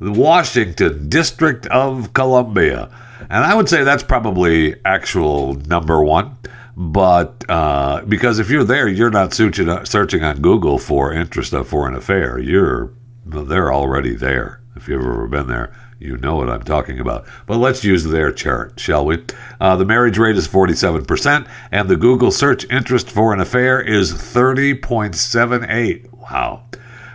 Washington 0.00 1.08
District 1.08 1.66
of 1.66 2.12
Columbia. 2.12 2.90
And 3.30 3.44
I 3.44 3.54
would 3.54 3.68
say 3.68 3.84
that's 3.84 4.02
probably 4.02 4.76
actual 4.84 5.54
number 5.54 6.02
one. 6.02 6.36
But 6.76 7.44
uh, 7.48 8.02
because 8.06 8.38
if 8.38 8.50
you're 8.50 8.64
there, 8.64 8.88
you're 8.88 9.10
not 9.10 9.32
searching, 9.32 9.84
searching 9.84 10.24
on 10.24 10.40
Google 10.40 10.78
for 10.78 11.12
interest 11.12 11.52
of 11.52 11.68
foreign 11.68 11.94
affair. 11.94 12.38
You're 12.38 12.92
they're 13.24 13.72
already 13.72 14.14
there. 14.14 14.60
If 14.76 14.88
you've 14.88 15.00
ever 15.00 15.28
been 15.28 15.46
there, 15.46 15.72
you 15.98 16.16
know 16.16 16.36
what 16.36 16.50
I'm 16.50 16.62
talking 16.62 16.98
about. 16.98 17.26
But 17.46 17.58
let's 17.58 17.84
use 17.84 18.04
their 18.04 18.32
chart, 18.32 18.78
shall 18.78 19.06
we? 19.06 19.24
Uh, 19.60 19.76
the 19.76 19.84
marriage 19.84 20.18
rate 20.18 20.36
is 20.36 20.48
47%, 20.48 21.48
and 21.70 21.88
the 21.88 21.96
Google 21.96 22.30
search 22.30 22.68
interest 22.70 23.10
for 23.10 23.32
an 23.32 23.40
affair 23.40 23.80
is 23.80 24.12
30.78. 24.12 26.12
Wow. 26.12 26.64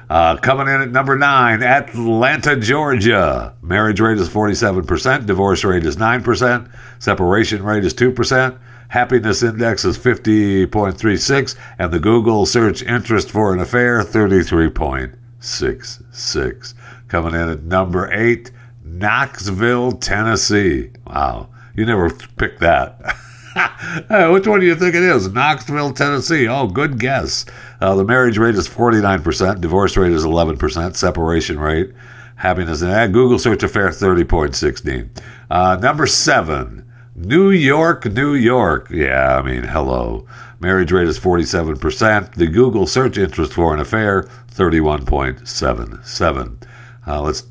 Uh, 0.10 0.36
coming 0.38 0.68
in 0.68 0.82
at 0.82 0.90
number 0.90 1.16
nine, 1.16 1.62
Atlanta, 1.62 2.56
Georgia. 2.56 3.54
Marriage 3.62 4.00
rate 4.00 4.18
is 4.18 4.28
47%, 4.28 5.28
divorce 5.28 5.64
rate 5.64 5.86
is 5.86 5.98
9%, 5.98 6.68
separation 6.98 7.62
rate 7.62 7.86
is 7.86 7.94
2%, 7.94 8.58
happiness 8.88 9.44
index 9.44 9.86
is 9.86 10.00
50.36, 10.00 11.56
and 11.78 11.92
the 11.92 12.00
Google 12.00 12.48
search 12.48 12.82
interest 12.82 13.30
for 13.30 13.54
an 13.54 13.60
affair 13.60 14.02
33.66. 14.02 16.74
Coming 17.08 17.36
in 17.36 17.50
at 17.50 17.62
number 17.62 18.12
eight, 18.12 18.50
Knoxville, 18.84 19.92
Tennessee. 19.94 20.90
Wow, 21.06 21.50
you 21.76 21.86
never 21.86 22.10
picked 22.10 22.62
that. 22.62 23.16
which 24.32 24.48
one 24.48 24.60
do 24.60 24.66
you 24.66 24.76
think 24.76 24.96
it 24.96 25.04
is? 25.04 25.32
Knoxville, 25.32 25.94
Tennessee. 25.94 26.48
Oh, 26.48 26.68
good 26.68 27.00
guess. 27.00 27.46
Uh, 27.82 27.96
the 27.96 28.04
marriage 28.04 28.38
rate 28.38 28.56
is 28.56 28.68
49%, 28.68 29.62
divorce 29.62 29.96
rate 29.98 30.12
is 30.12 30.26
11%, 30.26 30.96
separation 30.96 31.60
rate, 31.60 31.94
happiness, 32.38 32.82
and 32.82 33.14
Google 33.14 33.38
search 33.40 33.64
affair 33.64 33.90
30.16. 33.90 35.10
Uh, 35.50 35.78
number 35.82 36.06
seven, 36.06 36.86
New 37.16 37.50
York, 37.50 38.06
New 38.06 38.34
York. 38.34 38.90
Yeah, 38.90 39.38
I 39.38 39.42
mean, 39.42 39.64
hello. 39.64 40.28
Marriage 40.60 40.92
rate 40.92 41.08
is 41.08 41.20
47%. 41.20 42.36
The 42.36 42.48
Google 42.48 42.86
search 42.86 43.18
interest 43.18 43.54
for 43.54 43.74
an 43.74 43.80
affair, 43.80 44.24
31.77. 44.52 46.64
Uh, 47.08 47.22
let's 47.22 47.44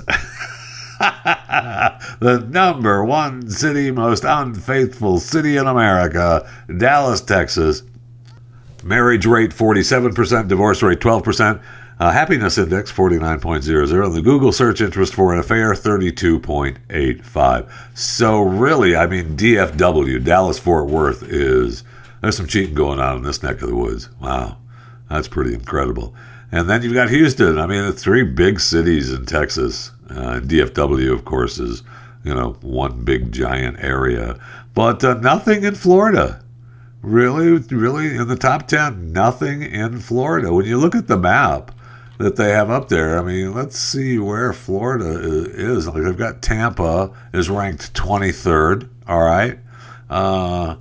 the 0.98 2.44
number 2.50 3.04
one 3.04 3.48
city, 3.48 3.92
most 3.92 4.24
unfaithful 4.24 5.20
city 5.20 5.56
in 5.56 5.68
America, 5.68 6.50
Dallas, 6.76 7.20
Texas. 7.20 7.84
Marriage 8.84 9.26
rate 9.26 9.50
47%, 9.50 10.48
divorce 10.48 10.82
rate 10.82 11.00
12%, 11.00 11.60
uh, 12.00 12.12
happiness 12.12 12.58
index 12.58 12.92
49.00, 12.92 14.14
the 14.14 14.22
Google 14.22 14.52
search 14.52 14.80
interest 14.80 15.14
for 15.14 15.32
an 15.32 15.40
affair 15.40 15.72
32.85. 15.72 17.70
So, 17.94 18.40
really, 18.40 18.94
I 18.94 19.06
mean, 19.06 19.36
DFW, 19.36 20.22
Dallas 20.22 20.58
Fort 20.58 20.86
Worth, 20.86 21.24
is 21.24 21.82
there's 22.20 22.36
some 22.36 22.46
cheating 22.46 22.74
going 22.74 23.00
on 23.00 23.16
in 23.18 23.22
this 23.24 23.42
neck 23.42 23.62
of 23.62 23.68
the 23.68 23.74
woods. 23.74 24.08
Wow, 24.20 24.58
that's 25.08 25.28
pretty 25.28 25.54
incredible. 25.54 26.14
And 26.50 26.68
then 26.68 26.82
you've 26.82 26.94
got 26.94 27.10
Houston. 27.10 27.58
I 27.58 27.66
mean, 27.66 27.84
the 27.84 27.92
three 27.92 28.22
big 28.22 28.60
cities 28.60 29.12
in 29.12 29.26
Texas. 29.26 29.90
Uh, 30.08 30.40
DFW, 30.40 31.12
of 31.12 31.24
course, 31.24 31.58
is 31.58 31.82
you 32.24 32.34
know 32.34 32.56
one 32.62 33.04
big 33.04 33.30
giant 33.32 33.78
area, 33.80 34.38
but 34.72 35.04
uh, 35.04 35.14
nothing 35.14 35.64
in 35.64 35.74
Florida. 35.74 36.42
Really, 37.02 37.58
really, 37.58 38.16
in 38.16 38.26
the 38.26 38.36
top 38.36 38.66
ten, 38.66 39.12
nothing 39.12 39.62
in 39.62 40.00
Florida. 40.00 40.52
When 40.52 40.66
you 40.66 40.78
look 40.78 40.96
at 40.96 41.06
the 41.06 41.16
map 41.16 41.70
that 42.18 42.36
they 42.36 42.50
have 42.50 42.70
up 42.70 42.88
there, 42.88 43.18
I 43.18 43.22
mean, 43.22 43.54
let's 43.54 43.78
see 43.78 44.18
where 44.18 44.52
Florida 44.52 45.20
is. 45.48 45.86
Like 45.86 46.02
they've 46.02 46.16
got 46.16 46.42
Tampa 46.42 47.12
is 47.32 47.48
ranked 47.48 47.94
23rd. 47.94 48.88
All 49.06 49.22
right. 49.22 49.58
Uh, 50.10 50.76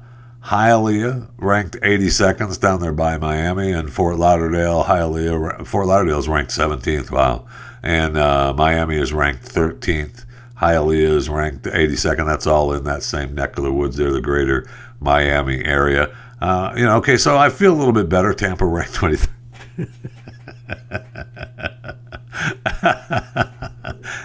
Hialeah 0.48 1.28
ranked 1.38 1.76
82nd 1.82 2.58
down 2.62 2.80
there 2.80 2.94
by 2.94 3.18
Miami, 3.18 3.74
and 3.74 3.92
Fort 3.92 4.18
Lauderdale, 4.18 4.86
Hialeah, 4.86 5.68
Fort 5.68 5.88
Lauderdale 5.88 6.20
is 6.20 6.30
ranked 6.30 6.52
17th. 6.52 7.12
Wow, 7.12 7.46
and 7.84 8.18
uh, 8.18 8.54
Miami 8.56 8.96
is 8.96 9.12
ranked 9.12 9.44
13th. 9.44 10.24
Hialeah 10.62 11.16
is 11.16 11.28
ranked 11.28 11.66
82nd. 11.66 12.26
That's 12.26 12.48
all 12.48 12.72
in 12.72 12.86
that 12.86 13.04
same 13.04 13.36
neck 13.36 13.58
of 13.58 13.66
the 13.66 13.74
woods 13.74 13.98
there, 13.98 14.10
the 14.10 14.22
greater 14.22 14.66
Miami 15.00 15.64
area. 15.64 16.16
Uh, 16.40 16.74
you 16.76 16.84
know, 16.84 16.98
okay, 16.98 17.18
so 17.18 17.38
I 17.38 17.50
feel 17.50 17.74
a 17.74 17.78
little 17.78 17.94
bit 17.94 18.10
better. 18.10 18.34
Tampa 18.34 18.66
ranked 18.66 18.94
23rd. 18.94 19.30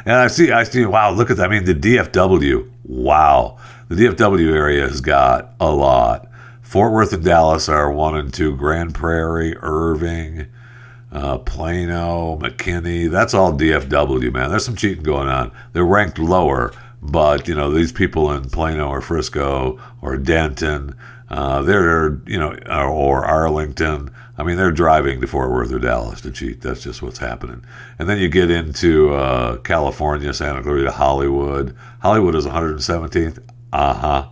and 0.05 0.15
I 0.15 0.27
see, 0.29 0.51
I 0.51 0.65
see. 0.65 0.85
Wow, 0.85 1.13
look 1.13 1.31
at 1.31 1.37
that. 1.39 1.47
I 1.47 1.49
mean, 1.49 1.65
the 1.65 1.75
DFW. 1.75 2.71
Wow, 2.85 3.59
the 3.89 3.95
DFW 3.95 4.53
area 4.53 4.87
has 4.87 5.01
got 5.01 5.55
a 5.61 5.71
lot. 5.71 6.29
Fort 6.63 6.93
Worth 6.93 7.13
and 7.13 7.25
Dallas 7.25 7.69
are 7.69 7.91
one 7.91 8.17
and 8.17 8.33
two. 8.33 8.57
Grand 8.57 8.95
Prairie, 8.95 9.57
Irving, 9.59 10.47
uh, 11.11 11.39
Plano, 11.39 12.39
McKinney. 12.39 13.11
That's 13.11 13.35
all 13.35 13.53
DFW, 13.53 14.33
man. 14.33 14.51
There's 14.51 14.65
some 14.65 14.77
cheating 14.77 15.05
going 15.05 15.29
on. 15.29 15.53
They're 15.73 15.85
ranked 15.85 16.19
lower, 16.19 16.73
but 17.03 17.49
you 17.49 17.55
know 17.55 17.71
these 17.71 17.93
people 17.93 18.31
in 18.31 18.49
Plano 18.49 18.89
or 18.89 19.01
Frisco 19.01 19.79
or 20.01 20.17
Denton, 20.17 20.95
uh, 21.29 21.63
they're 21.63 22.21
you 22.27 22.39
know 22.39 22.55
or 22.69 23.25
Arlington. 23.25 24.11
I 24.39 24.45
mean, 24.45 24.57
they're 24.57 24.73
driving 24.73 25.21
to 25.21 25.27
Fort 25.27 25.51
Worth 25.51 25.73
or 25.73 25.79
Dallas 25.79 26.23
to 26.23 26.31
cheat. 26.31 26.63
That's 26.63 26.83
just 26.83 27.03
what's 27.03 27.19
happening. 27.19 27.65
And 27.99 28.09
then 28.09 28.19
you 28.19 28.29
get 28.29 28.51
into 28.51 29.13
uh, 29.13 29.59
California, 29.59 30.33
Santa 30.33 30.63
Clarita, 30.63 30.93
Hollywood. 30.93 31.77
Hollywood 32.01 32.35
is 32.35 32.47
117th. 32.47 33.41
Uh 33.73 33.95
huh. 33.95 34.29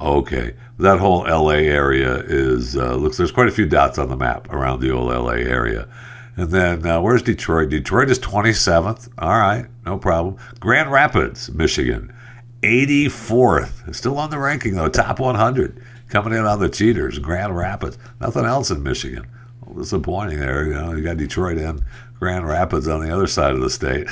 Okay, 0.00 0.56
that 0.78 0.98
whole 0.98 1.20
LA 1.20 1.60
area 1.60 2.16
is 2.16 2.76
uh, 2.76 2.94
looks. 2.94 3.18
There's 3.18 3.30
quite 3.30 3.48
a 3.48 3.52
few 3.52 3.66
dots 3.66 3.98
on 3.98 4.08
the 4.08 4.16
map 4.16 4.50
around 4.50 4.80
the 4.80 4.90
old 4.90 5.12
LA 5.12 5.32
area. 5.32 5.86
And 6.40 6.50
then 6.50 6.86
uh, 6.86 7.02
where's 7.02 7.20
Detroit? 7.20 7.68
Detroit 7.68 8.10
is 8.10 8.18
27th. 8.18 9.10
All 9.18 9.28
right, 9.28 9.66
no 9.84 9.98
problem. 9.98 10.38
Grand 10.58 10.90
Rapids, 10.90 11.50
Michigan, 11.52 12.14
84th. 12.62 13.94
Still 13.94 14.16
on 14.16 14.30
the 14.30 14.38
ranking 14.38 14.74
though, 14.74 14.88
top 14.88 15.20
100 15.20 15.84
coming 16.08 16.32
in 16.32 16.46
on 16.46 16.58
the 16.58 16.70
cheaters. 16.70 17.18
Grand 17.18 17.54
Rapids, 17.54 17.98
nothing 18.22 18.46
else 18.46 18.70
in 18.70 18.82
Michigan. 18.82 19.26
Well, 19.60 19.82
disappointing 19.82 20.40
there. 20.40 20.64
You 20.64 20.72
know, 20.72 20.92
you 20.94 21.02
got 21.02 21.18
Detroit 21.18 21.58
and 21.58 21.82
Grand 22.18 22.48
Rapids 22.48 22.88
on 22.88 23.02
the 23.02 23.14
other 23.14 23.26
side 23.26 23.52
of 23.52 23.60
the 23.60 23.68
state. 23.68 24.08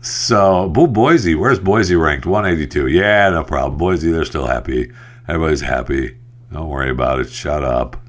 so, 0.00 0.70
Boo 0.70 0.86
Boise, 0.86 1.34
where's 1.34 1.58
Boise 1.58 1.96
ranked? 1.96 2.24
182. 2.24 2.86
Yeah, 2.86 3.28
no 3.28 3.44
problem. 3.44 3.76
Boise, 3.76 4.10
they're 4.10 4.24
still 4.24 4.46
happy. 4.46 4.90
Everybody's 5.28 5.60
happy. 5.60 6.16
Don't 6.52 6.68
worry 6.68 6.90
about 6.90 7.20
it. 7.20 7.30
Shut 7.30 7.64
up. 7.64 8.00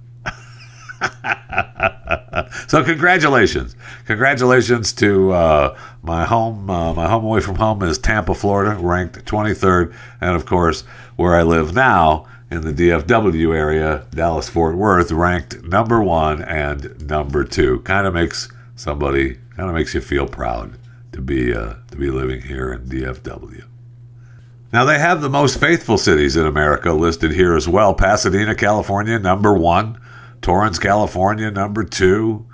so 2.68 2.84
congratulations, 2.84 3.76
congratulations 4.06 4.94
to 4.94 5.32
uh, 5.32 5.78
my 6.02 6.26
home. 6.26 6.70
Uh, 6.70 6.94
my 6.94 7.08
home 7.08 7.26
away 7.26 7.40
from 7.40 7.56
home 7.56 7.82
is 7.84 7.98
Tampa, 7.98 8.36
Florida, 8.36 8.76
ranked 8.80 9.26
23rd, 9.26 9.94
and 10.20 10.36
of 10.36 10.46
course, 10.46 10.82
where 11.16 11.36
I 11.36 11.44
live 11.44 11.74
now 11.74 12.28
in 12.50 12.62
the 12.62 12.74
DFW 12.74 13.56
area, 13.56 14.06
Dallas 14.12 14.50
Fort 14.50 14.76
Worth, 14.76 15.12
ranked 15.12 15.64
number 15.64 16.04
one 16.04 16.44
and 16.44 17.08
number 17.08 17.44
two. 17.44 17.80
Kind 17.80 18.06
of 18.06 18.14
makes 18.14 18.50
somebody 18.76 19.38
kind 19.56 19.70
of 19.70 19.76
makes 19.76 19.94
you 19.94 20.02
feel 20.02 20.28
proud 20.28 20.78
to 21.14 21.22
be 21.22 21.54
uh, 21.54 21.76
to 21.90 21.98
be 21.98 22.10
living 22.10 22.42
here 22.42 22.74
in 22.74 22.86
DFW. 22.86 23.71
Now 24.74 24.86
they 24.86 25.00
have 25.00 25.22
the 25.22 25.30
most 25.30 25.60
faithful 25.60 25.98
cities 25.98 26.38
in 26.38 26.46
America 26.46 26.94
listed 26.94 27.32
here 27.32 27.56
as 27.56 27.68
well. 27.68 27.94
Pasadena, 27.94 28.56
California, 28.56 29.20
number 29.20 29.54
one. 29.54 30.00
Torrance, 30.42 30.80
California, 30.80 31.52
number 31.52 31.84
two. 31.84 32.46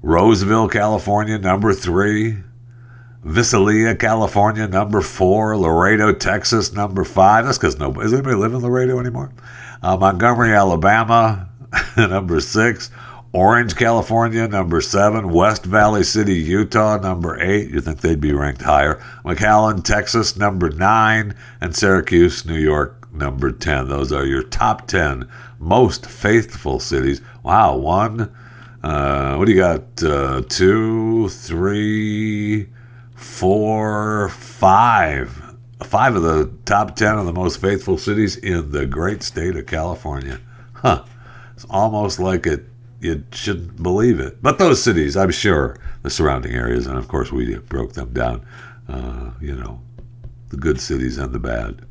Roseville, 0.00 0.68
California, 0.68 1.38
number 1.38 1.74
three. 1.74 2.38
Visalia, 3.22 3.94
California, 3.94 4.66
number 4.66 5.00
four. 5.02 5.56
Laredo, 5.56 6.12
Texas, 6.12 6.72
number 6.72 7.04
five. 7.04 7.44
That's 7.44 7.58
because 7.58 7.78
nobody 7.78 8.06
is 8.06 8.14
anybody 8.14 8.36
living 8.36 8.58
in 8.58 8.62
Laredo 8.64 8.98
anymore. 8.98 9.30
Uh, 9.82 9.96
Montgomery, 9.96 10.52
Alabama, 10.54 11.50
number 11.96 12.40
six. 12.40 12.90
Orange, 13.34 13.76
California, 13.76 14.46
number 14.46 14.82
seven. 14.82 15.30
West 15.30 15.64
Valley 15.64 16.04
City, 16.04 16.34
Utah, 16.34 16.98
number 16.98 17.40
eight. 17.40 17.70
You 17.70 17.80
think 17.80 18.00
they'd 18.00 18.20
be 18.20 18.34
ranked 18.34 18.60
higher? 18.60 19.02
McAllen, 19.24 19.82
Texas, 19.82 20.36
number 20.36 20.68
nine, 20.68 21.34
and 21.58 21.74
Syracuse, 21.74 22.44
New 22.44 22.58
York, 22.58 23.10
number 23.10 23.50
ten. 23.50 23.88
Those 23.88 24.12
are 24.12 24.26
your 24.26 24.42
top 24.42 24.86
ten 24.86 25.30
most 25.58 26.04
faithful 26.04 26.78
cities. 26.78 27.22
Wow, 27.42 27.76
one. 27.76 28.34
Uh, 28.82 29.36
what 29.36 29.46
do 29.46 29.52
you 29.52 29.58
got? 29.58 30.02
Uh, 30.02 30.42
two, 30.48 31.30
three, 31.30 32.68
four, 33.14 34.28
five. 34.28 35.54
Five 35.82 36.16
of 36.16 36.22
the 36.22 36.52
top 36.64 36.96
ten 36.96 37.16
of 37.16 37.24
the 37.24 37.32
most 37.32 37.60
faithful 37.60 37.96
cities 37.96 38.36
in 38.36 38.72
the 38.72 38.84
great 38.84 39.22
state 39.22 39.56
of 39.56 39.66
California. 39.66 40.38
Huh. 40.74 41.04
It's 41.54 41.64
almost 41.70 42.18
like 42.18 42.46
it 42.46 42.66
you 43.02 43.24
shouldn't 43.32 43.82
believe 43.82 44.20
it. 44.20 44.40
But 44.40 44.58
those 44.58 44.82
cities, 44.82 45.16
I'm 45.16 45.32
sure, 45.32 45.76
the 46.02 46.10
surrounding 46.10 46.52
areas, 46.52 46.86
and 46.86 46.96
of 46.96 47.08
course 47.08 47.32
we 47.32 47.56
broke 47.56 47.94
them 47.94 48.12
down. 48.12 48.46
Uh, 48.88 49.32
you 49.40 49.54
know, 49.54 49.80
the 50.48 50.56
good 50.56 50.80
cities 50.80 51.18
and 51.18 51.32
the 51.32 51.38
bad. 51.38 51.84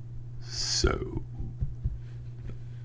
So, 0.47 1.21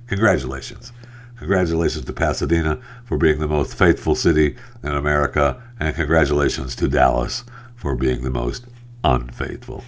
congratulations. 0.08 0.92
Congratulations 1.38 2.04
to 2.04 2.12
Pasadena 2.12 2.80
for 3.04 3.16
being 3.16 3.38
the 3.38 3.46
most 3.46 3.74
faithful 3.74 4.14
city 4.14 4.56
in 4.82 4.92
America, 4.92 5.62
and 5.78 5.94
congratulations 5.94 6.74
to 6.76 6.88
Dallas 6.88 7.44
for 7.76 7.94
being 7.94 8.22
the 8.22 8.30
most 8.30 8.66
unfaithful. 9.04 9.84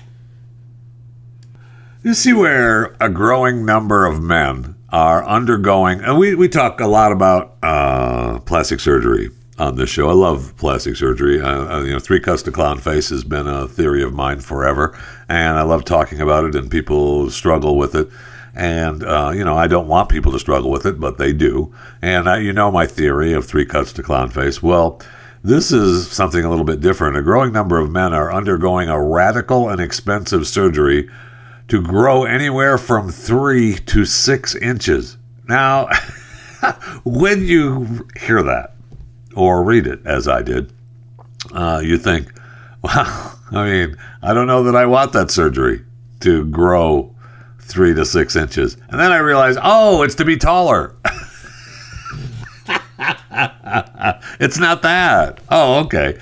You 2.05 2.15
see 2.15 2.33
where 2.33 2.95
a 3.01 3.09
growing 3.09 3.65
number 3.65 4.07
of 4.07 4.23
men 4.23 4.77
are 4.91 5.25
undergoing, 5.27 6.01
and 6.01 6.19
we, 6.19 6.35
we 6.35 6.49
talk 6.49 6.81
a 6.81 6.87
lot 6.87 7.13
about 7.13 7.57
uh, 7.63 8.39
plastic 8.41 8.81
surgery 8.81 9.31
on 9.59 9.77
this 9.77 9.91
show. 9.91 10.09
I 10.09 10.15
love 10.15 10.55
plastic 10.57 10.97
surgery. 10.97 11.41
Uh, 11.41 11.81
you 11.81 11.93
know, 11.93 11.99
three 11.99 12.21
cuts 12.21 12.43
to 12.45 12.53
clown 12.53 12.79
face 12.79 13.11
has 13.11 13.25
been 13.25 13.47
a 13.47 13.69
theory 13.69 14.03
of 14.03 14.15
mine 14.15 14.41
forever, 14.41 14.99
and 15.29 15.59
I 15.59 15.63
love 15.63 15.85
talking 15.85 16.21
about 16.21 16.45
it. 16.45 16.55
And 16.55 16.71
people 16.71 17.29
struggle 17.31 17.77
with 17.77 17.95
it, 17.95 18.09
and 18.55 19.05
uh, 19.05 19.33
you 19.35 19.45
know, 19.45 19.57
I 19.57 19.67
don't 19.67 19.89
want 19.89 20.09
people 20.09 20.33
to 20.33 20.39
struggle 20.39 20.71
with 20.71 20.87
it, 20.87 20.99
but 20.99 21.19
they 21.19 21.33
do. 21.33 21.75
And 22.01 22.29
I, 22.29 22.39
you 22.39 22.53
know, 22.53 22.71
my 22.71 22.87
theory 22.87 23.35
of 23.35 23.45
three 23.47 23.67
cuts 23.67 23.93
to 23.95 24.03
clown 24.03 24.31
face. 24.31 24.63
Well. 24.63 25.01
This 25.45 25.71
is 25.71 26.11
something 26.11 26.45
a 26.45 26.51
little 26.51 26.65
bit 26.65 26.81
different. 26.81 27.17
A 27.17 27.23
growing 27.23 27.53
number 27.53 27.79
of 27.79 27.93
men 27.93 28.13
are 28.13 28.33
undergoing 28.33 28.89
a 28.89 29.01
radical 29.01 29.69
and 29.69 29.81
expensive 29.81 30.49
surgery 30.49 31.09
to 31.69 31.83
grow 31.83 32.25
anywhere 32.25 32.79
from 32.79 33.11
three 33.11 33.77
to 33.77 34.05
six 34.05 34.55
inches. 34.55 35.17
Now, 35.49 35.89
when 37.05 37.45
you 37.45 38.07
hear 38.19 38.43
that 38.43 38.75
or 39.35 39.63
read 39.63 39.87
it, 39.87 40.01
as 40.05 40.27
I 40.27 40.43
did, 40.43 40.73
uh, 41.53 41.81
you 41.85 41.99
think, 41.99 42.33
Well, 42.83 43.39
I 43.51 43.65
mean, 43.65 43.97
I 44.23 44.33
don't 44.35 44.47
know 44.47 44.63
that 44.65 44.77
I 44.77 44.87
want 44.87 45.13
that 45.13 45.33
surgery 45.33 45.85
to 46.21 46.45
grow 46.47 47.15
three 47.61 47.93
to 47.95 48.05
six 48.05 48.37
inches. 48.37 48.77
And 48.89 49.01
then 49.01 49.11
I 49.11 49.19
realized, 49.19 49.59
oh, 49.63 50.03
it's 50.03 50.15
to 50.17 50.25
be 50.25 50.37
taller. 50.37 50.95
it's 54.39 54.59
not 54.59 54.83
that. 54.83 55.41
Oh, 55.51 55.81
okay. 55.85 56.19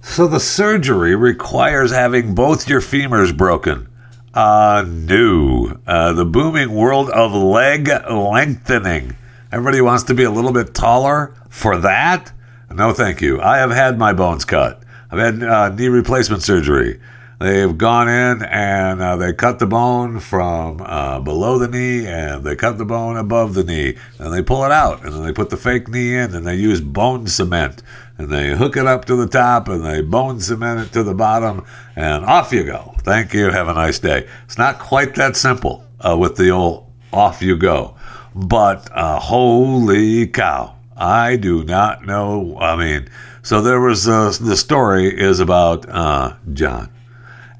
So 0.00 0.28
the 0.28 0.38
surgery 0.38 1.16
requires 1.16 1.90
having 1.90 2.36
both 2.36 2.68
your 2.68 2.80
femurs 2.80 3.36
broken. 3.36 3.88
Uh, 4.36 4.84
no. 4.86 5.80
Uh, 5.86 6.12
the 6.12 6.26
booming 6.26 6.74
world 6.74 7.08
of 7.08 7.32
leg 7.32 7.88
lengthening. 7.88 9.16
Everybody 9.50 9.80
wants 9.80 10.04
to 10.04 10.14
be 10.14 10.24
a 10.24 10.30
little 10.30 10.52
bit 10.52 10.74
taller 10.74 11.34
for 11.48 11.78
that? 11.78 12.32
No, 12.70 12.92
thank 12.92 13.22
you. 13.22 13.40
I 13.40 13.56
have 13.56 13.70
had 13.70 13.98
my 13.98 14.12
bones 14.12 14.44
cut. 14.44 14.82
I've 15.10 15.18
had 15.18 15.42
uh, 15.42 15.70
knee 15.70 15.88
replacement 15.88 16.42
surgery. 16.42 17.00
They've 17.40 17.76
gone 17.76 18.08
in 18.08 18.42
and 18.42 19.00
uh, 19.00 19.16
they 19.16 19.32
cut 19.32 19.58
the 19.58 19.66
bone 19.66 20.20
from 20.20 20.82
uh, 20.82 21.20
below 21.20 21.58
the 21.58 21.68
knee 21.68 22.06
and 22.06 22.44
they 22.44 22.56
cut 22.56 22.76
the 22.76 22.84
bone 22.84 23.16
above 23.16 23.54
the 23.54 23.64
knee 23.64 23.96
and 24.18 24.34
they 24.34 24.42
pull 24.42 24.64
it 24.64 24.72
out 24.72 25.02
and 25.02 25.14
then 25.14 25.22
they 25.22 25.32
put 25.32 25.48
the 25.48 25.56
fake 25.56 25.88
knee 25.88 26.14
in 26.14 26.34
and 26.34 26.46
they 26.46 26.56
use 26.56 26.80
bone 26.80 27.26
cement 27.26 27.82
and 28.18 28.30
they 28.30 28.56
hook 28.56 28.76
it 28.76 28.86
up 28.86 29.04
to 29.06 29.16
the 29.16 29.26
top 29.26 29.68
and 29.68 29.84
they 29.84 30.00
bone 30.00 30.40
cement 30.40 30.80
it 30.80 30.92
to 30.92 31.02
the 31.02 31.14
bottom 31.14 31.64
and 31.94 32.24
off 32.24 32.52
you 32.52 32.64
go. 32.64 32.94
Thank 33.00 33.34
you. 33.34 33.50
Have 33.50 33.68
a 33.68 33.74
nice 33.74 33.98
day. 33.98 34.26
It's 34.44 34.58
not 34.58 34.78
quite 34.78 35.14
that 35.16 35.36
simple 35.36 35.84
uh, 36.00 36.16
with 36.18 36.36
the 36.36 36.50
old 36.50 36.90
off 37.12 37.42
you 37.42 37.56
go, 37.56 37.96
but 38.34 38.88
uh, 38.92 39.18
holy 39.18 40.26
cow. 40.26 40.74
I 40.96 41.36
do 41.36 41.62
not 41.62 42.06
know. 42.06 42.56
I 42.58 42.74
mean, 42.76 43.08
so 43.42 43.60
there 43.60 43.80
was 43.80 44.08
uh, 44.08 44.32
the 44.40 44.56
story 44.56 45.08
is 45.08 45.40
about 45.40 45.88
uh, 45.88 46.36
John 46.52 46.90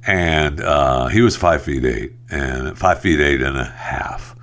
and 0.07 0.61
uh, 0.61 1.09
he 1.09 1.21
was 1.21 1.37
five 1.37 1.62
feet 1.62 1.85
eight 1.85 2.12
and 2.31 2.79
five 2.79 3.01
feet 3.01 3.21
eight 3.21 3.42
and 3.42 3.57
a 3.57 3.64
half, 3.64 4.36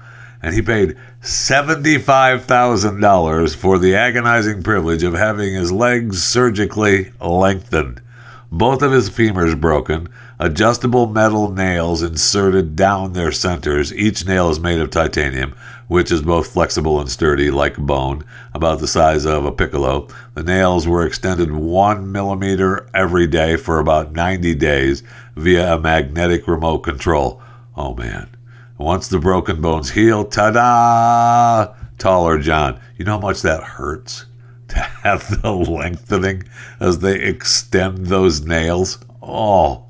and 0.43 0.53
he 0.53 0.61
paid 0.61 0.97
seventy-five 1.21 2.43
thousand 2.43 2.99
dollars 2.99 3.55
for 3.55 3.79
the 3.79 3.95
agonizing 3.95 4.61
privilege 4.61 5.01
of 5.01 5.13
having 5.13 5.53
his 5.53 5.71
legs 5.71 6.21
surgically 6.21 7.13
lengthened, 7.21 8.01
both 8.51 8.81
of 8.81 8.91
his 8.91 9.09
femurs 9.09 9.59
broken, 9.59 10.09
adjustable 10.39 11.07
metal 11.07 11.49
nails 11.49 12.03
inserted 12.03 12.75
down 12.75 13.13
their 13.13 13.31
centers. 13.31 13.93
Each 13.93 14.27
nail 14.27 14.49
is 14.49 14.59
made 14.59 14.81
of 14.81 14.89
titanium, 14.89 15.55
which 15.87 16.11
is 16.11 16.21
both 16.21 16.51
flexible 16.51 16.99
and 16.99 17.09
sturdy, 17.09 17.49
like 17.49 17.77
bone, 17.77 18.25
about 18.53 18.79
the 18.79 18.87
size 18.87 19.25
of 19.25 19.45
a 19.45 19.51
piccolo. 19.51 20.09
The 20.33 20.43
nails 20.43 20.85
were 20.85 21.05
extended 21.05 21.51
one 21.51 22.11
millimeter 22.11 22.89
every 22.93 23.27
day 23.27 23.55
for 23.55 23.79
about 23.79 24.11
90 24.11 24.55
days 24.55 25.03
via 25.37 25.75
a 25.75 25.79
magnetic 25.79 26.49
remote 26.49 26.79
control. 26.79 27.41
Oh 27.77 27.95
man. 27.95 28.32
Once 28.83 29.07
the 29.07 29.17
broken 29.17 29.61
bones 29.61 29.91
heal, 29.91 30.25
ta 30.25 30.51
da! 30.51 31.73
Taller 31.97 32.37
John. 32.37 32.81
You 32.97 33.05
know 33.05 33.13
how 33.13 33.19
much 33.19 33.41
that 33.41 33.63
hurts? 33.63 34.25
To 34.69 34.79
have 34.79 35.41
the 35.41 35.51
lengthening 35.51 36.43
as 36.79 36.99
they 36.99 37.21
extend 37.21 38.07
those 38.07 38.41
nails? 38.41 38.97
Oh, 39.21 39.85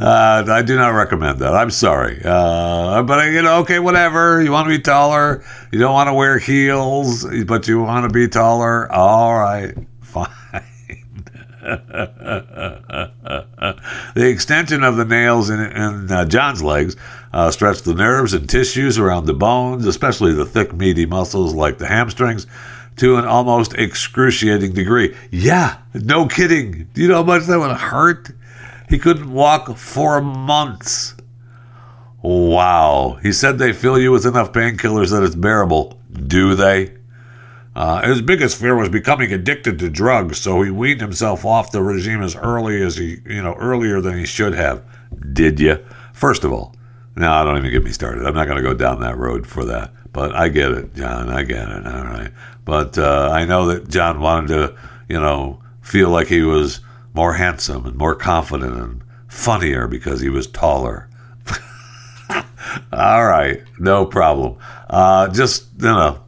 uh, 0.00 0.44
I 0.48 0.62
do 0.62 0.76
not 0.76 0.88
recommend 0.88 1.40
that. 1.40 1.54
I'm 1.54 1.70
sorry. 1.70 2.20
Uh, 2.24 3.02
but, 3.02 3.26
you 3.26 3.42
know, 3.42 3.60
okay, 3.60 3.78
whatever. 3.78 4.42
You 4.42 4.50
want 4.50 4.66
to 4.66 4.76
be 4.76 4.80
taller. 4.80 5.44
You 5.70 5.78
don't 5.78 5.92
want 5.92 6.08
to 6.08 6.14
wear 6.14 6.38
heels, 6.38 7.26
but 7.44 7.68
you 7.68 7.82
want 7.82 8.08
to 8.08 8.12
be 8.12 8.26
taller. 8.26 8.90
All 8.90 9.34
right, 9.34 9.74
fine. 10.00 10.30
the 11.64 13.10
extension 14.16 14.84
of 14.84 14.96
the 14.96 15.06
nails 15.06 15.48
in, 15.48 15.60
in 15.60 16.12
uh, 16.12 16.26
John's 16.26 16.62
legs 16.62 16.94
uh, 17.34 17.50
stretch 17.50 17.82
the 17.82 17.92
nerves 17.92 18.32
and 18.32 18.48
tissues 18.48 18.96
around 18.96 19.26
the 19.26 19.34
bones, 19.34 19.84
especially 19.86 20.32
the 20.32 20.46
thick, 20.46 20.72
meaty 20.72 21.04
muscles 21.04 21.52
like 21.52 21.78
the 21.78 21.88
hamstrings, 21.88 22.46
to 22.96 23.16
an 23.16 23.24
almost 23.24 23.74
excruciating 23.74 24.72
degree. 24.72 25.16
Yeah, 25.32 25.78
no 25.92 26.28
kidding. 26.28 26.88
Do 26.94 27.02
you 27.02 27.08
know 27.08 27.16
how 27.16 27.22
much 27.24 27.46
that 27.46 27.58
would 27.58 27.76
hurt? 27.76 28.30
He 28.88 29.00
couldn't 29.00 29.32
walk 29.32 29.76
for 29.76 30.20
months. 30.20 31.16
Wow. 32.22 33.18
He 33.20 33.32
said 33.32 33.58
they 33.58 33.72
fill 33.72 33.98
you 33.98 34.12
with 34.12 34.26
enough 34.26 34.52
painkillers 34.52 35.10
that 35.10 35.24
it's 35.24 35.34
bearable. 35.34 36.00
Do 36.12 36.54
they? 36.54 36.94
Uh, 37.74 38.06
his 38.06 38.22
biggest 38.22 38.60
fear 38.60 38.76
was 38.76 38.88
becoming 38.88 39.32
addicted 39.32 39.80
to 39.80 39.90
drugs, 39.90 40.38
so 40.38 40.62
he 40.62 40.70
weaned 40.70 41.00
himself 41.00 41.44
off 41.44 41.72
the 41.72 41.82
regime 41.82 42.22
as 42.22 42.36
early 42.36 42.80
as 42.80 42.96
he, 42.96 43.18
you 43.26 43.42
know, 43.42 43.54
earlier 43.54 44.00
than 44.00 44.16
he 44.16 44.24
should 44.24 44.54
have. 44.54 44.84
Did 45.32 45.58
you? 45.58 45.84
First 46.12 46.44
of 46.44 46.52
all, 46.52 46.76
no, 47.16 47.30
I 47.30 47.44
don't 47.44 47.58
even 47.58 47.70
get 47.70 47.84
me 47.84 47.92
started. 47.92 48.26
I'm 48.26 48.34
not 48.34 48.46
going 48.46 48.56
to 48.56 48.62
go 48.62 48.74
down 48.74 49.00
that 49.00 49.16
road 49.16 49.46
for 49.46 49.64
that. 49.66 49.92
But 50.12 50.34
I 50.34 50.48
get 50.48 50.72
it, 50.72 50.94
John. 50.94 51.28
I 51.28 51.42
get 51.42 51.68
it. 51.68 51.86
All 51.86 52.04
right. 52.04 52.30
But 52.64 52.98
uh, 52.98 53.30
I 53.32 53.44
know 53.44 53.66
that 53.66 53.88
John 53.88 54.20
wanted 54.20 54.48
to, 54.48 54.76
you 55.08 55.20
know, 55.20 55.60
feel 55.80 56.08
like 56.10 56.28
he 56.28 56.42
was 56.42 56.80
more 57.12 57.34
handsome 57.34 57.86
and 57.86 57.96
more 57.96 58.14
confident 58.14 58.76
and 58.76 59.04
funnier 59.28 59.86
because 59.86 60.20
he 60.20 60.28
was 60.28 60.46
taller. 60.46 61.08
All 62.92 63.26
right, 63.26 63.62
no 63.78 64.06
problem. 64.06 64.56
Uh, 64.88 65.28
just 65.28 65.66
you 65.78 65.88
know, 65.88 66.20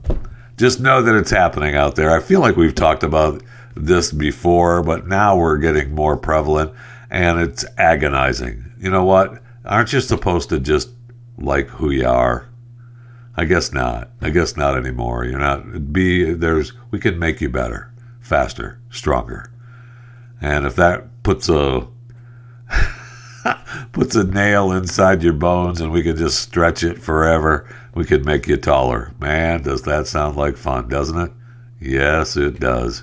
just 0.56 0.80
know 0.80 1.02
that 1.02 1.16
it's 1.16 1.30
happening 1.30 1.74
out 1.74 1.96
there. 1.96 2.10
I 2.10 2.20
feel 2.20 2.40
like 2.40 2.56
we've 2.56 2.74
talked 2.74 3.02
about 3.02 3.42
this 3.74 4.12
before, 4.12 4.82
but 4.82 5.06
now 5.06 5.36
we're 5.36 5.58
getting 5.58 5.94
more 5.94 6.16
prevalent, 6.16 6.72
and 7.10 7.40
it's 7.40 7.64
agonizing. 7.78 8.64
You 8.78 8.90
know 8.90 9.04
what? 9.04 9.42
Aren't 9.66 9.92
you 9.92 10.00
supposed 10.00 10.48
to 10.50 10.60
just 10.60 10.90
like 11.38 11.68
who 11.68 11.90
you 11.90 12.06
are? 12.06 12.48
I 13.36 13.44
guess 13.44 13.72
not. 13.72 14.10
I 14.20 14.30
guess 14.30 14.56
not 14.56 14.76
anymore. 14.76 15.24
You're 15.24 15.38
not. 15.38 15.92
Be 15.92 16.32
there's. 16.32 16.72
We 16.90 16.98
can 16.98 17.18
make 17.18 17.40
you 17.40 17.48
better, 17.48 17.92
faster, 18.20 18.80
stronger. 18.90 19.50
And 20.40 20.66
if 20.66 20.76
that 20.76 21.22
puts 21.22 21.48
a 21.48 21.88
puts 23.92 24.14
a 24.14 24.24
nail 24.24 24.72
inside 24.72 25.22
your 25.22 25.32
bones 25.32 25.80
and 25.80 25.92
we 25.92 26.02
could 26.02 26.16
just 26.16 26.40
stretch 26.40 26.82
it 26.82 27.02
forever, 27.02 27.68
we 27.94 28.04
could 28.04 28.24
make 28.24 28.46
you 28.46 28.56
taller. 28.56 29.12
Man, 29.20 29.62
does 29.62 29.82
that 29.82 30.06
sound 30.06 30.36
like 30.36 30.56
fun, 30.56 30.88
doesn't 30.88 31.18
it? 31.18 31.32
Yes, 31.80 32.36
it 32.36 32.58
does. 32.58 33.02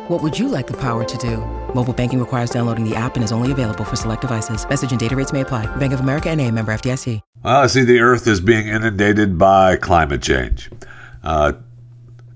What 0.11 0.21
would 0.23 0.37
you 0.37 0.49
like 0.49 0.67
the 0.67 0.75
power 0.75 1.05
to 1.05 1.17
do? 1.17 1.37
Mobile 1.73 1.93
banking 1.93 2.19
requires 2.19 2.49
downloading 2.49 2.83
the 2.83 2.97
app 2.97 3.15
and 3.15 3.23
is 3.23 3.31
only 3.31 3.53
available 3.53 3.85
for 3.85 3.95
select 3.95 4.19
devices. 4.19 4.67
Message 4.67 4.91
and 4.91 4.99
data 4.99 5.15
rates 5.15 5.31
may 5.31 5.39
apply. 5.39 5.73
Bank 5.77 5.93
of 5.93 6.01
America 6.01 6.29
and 6.29 6.41
a 6.41 6.51
member 6.51 6.73
FDIC. 6.73 7.21
Well, 7.45 7.61
I 7.61 7.67
see 7.67 7.85
the 7.85 8.01
Earth 8.01 8.27
is 8.27 8.41
being 8.41 8.67
inundated 8.67 9.37
by 9.37 9.77
climate 9.77 10.21
change. 10.21 10.69
Uh, 11.23 11.53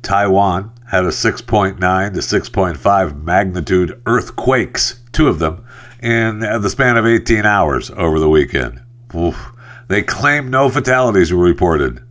Taiwan 0.04 0.72
had 0.88 1.04
a 1.04 1.10
6.9 1.10 1.78
to 2.14 2.20
6.5 2.22 3.24
magnitude 3.24 4.02
earthquakes, 4.06 5.02
two 5.12 5.28
of 5.28 5.40
them, 5.40 5.66
in 6.02 6.40
the 6.40 6.70
span 6.70 6.96
of 6.96 7.06
18 7.06 7.46
hours 7.46 7.92
over 7.92 8.22
the 8.22 8.30
weekend. 8.30 8.82
Oof. 9.14 9.52
They 9.90 10.02
claim 10.02 10.50
no 10.50 10.70
fatalities 10.70 11.34
were 11.34 11.44
reported. 11.44 12.05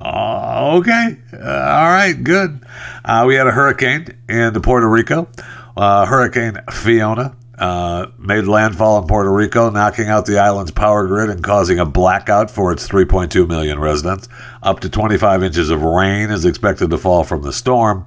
Uh, 0.00 0.76
okay. 0.78 1.16
Uh, 1.32 1.38
all 1.38 1.90
right. 1.90 2.14
Good. 2.22 2.64
Uh, 3.04 3.24
we 3.26 3.34
had 3.34 3.46
a 3.46 3.52
hurricane 3.52 4.06
in 4.28 4.60
Puerto 4.60 4.88
Rico. 4.88 5.28
Uh, 5.76 6.06
hurricane 6.06 6.58
Fiona 6.70 7.36
uh, 7.58 8.06
made 8.18 8.44
landfall 8.44 9.00
in 9.00 9.08
Puerto 9.08 9.32
Rico, 9.32 9.70
knocking 9.70 10.08
out 10.08 10.26
the 10.26 10.38
island's 10.38 10.70
power 10.70 11.06
grid 11.06 11.30
and 11.30 11.42
causing 11.42 11.78
a 11.78 11.86
blackout 11.86 12.50
for 12.50 12.72
its 12.72 12.86
3.2 12.88 13.48
million 13.48 13.78
residents. 13.78 14.28
Up 14.62 14.80
to 14.80 14.88
25 14.88 15.42
inches 15.42 15.70
of 15.70 15.82
rain 15.82 16.30
is 16.30 16.44
expected 16.44 16.90
to 16.90 16.98
fall 16.98 17.24
from 17.24 17.42
the 17.42 17.52
storm. 17.52 18.04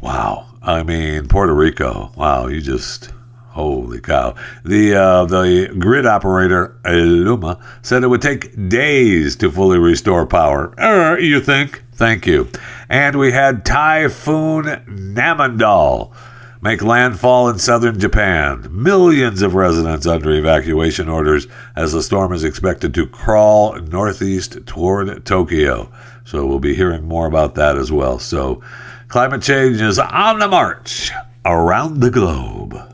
Wow. 0.00 0.46
I 0.62 0.82
mean, 0.82 1.28
Puerto 1.28 1.54
Rico. 1.54 2.12
Wow. 2.16 2.48
You 2.48 2.60
just. 2.60 3.12
Holy 3.56 4.02
cow. 4.02 4.34
The, 4.66 4.94
uh, 4.94 5.24
the 5.24 5.74
grid 5.78 6.04
operator, 6.04 6.78
Illuma, 6.84 7.58
said 7.80 8.04
it 8.04 8.08
would 8.08 8.20
take 8.20 8.68
days 8.68 9.34
to 9.36 9.50
fully 9.50 9.78
restore 9.78 10.26
power. 10.26 10.74
Er, 10.78 11.18
you 11.18 11.40
think? 11.40 11.82
Thank 11.94 12.26
you. 12.26 12.50
And 12.90 13.18
we 13.18 13.32
had 13.32 13.64
Typhoon 13.64 14.64
Nanmadol 14.86 16.14
make 16.60 16.82
landfall 16.82 17.48
in 17.48 17.58
southern 17.58 17.98
Japan. 17.98 18.68
Millions 18.70 19.40
of 19.40 19.54
residents 19.54 20.06
under 20.06 20.32
evacuation 20.32 21.08
orders 21.08 21.46
as 21.76 21.94
the 21.94 22.02
storm 22.02 22.34
is 22.34 22.44
expected 22.44 22.92
to 22.92 23.06
crawl 23.06 23.74
northeast 23.76 24.66
toward 24.66 25.24
Tokyo. 25.24 25.90
So 26.24 26.44
we'll 26.44 26.58
be 26.58 26.74
hearing 26.74 27.08
more 27.08 27.26
about 27.26 27.54
that 27.54 27.78
as 27.78 27.90
well. 27.90 28.18
So 28.18 28.62
climate 29.08 29.40
change 29.40 29.80
is 29.80 29.98
on 29.98 30.40
the 30.40 30.48
march 30.48 31.10
around 31.46 32.00
the 32.00 32.10
globe. 32.10 32.92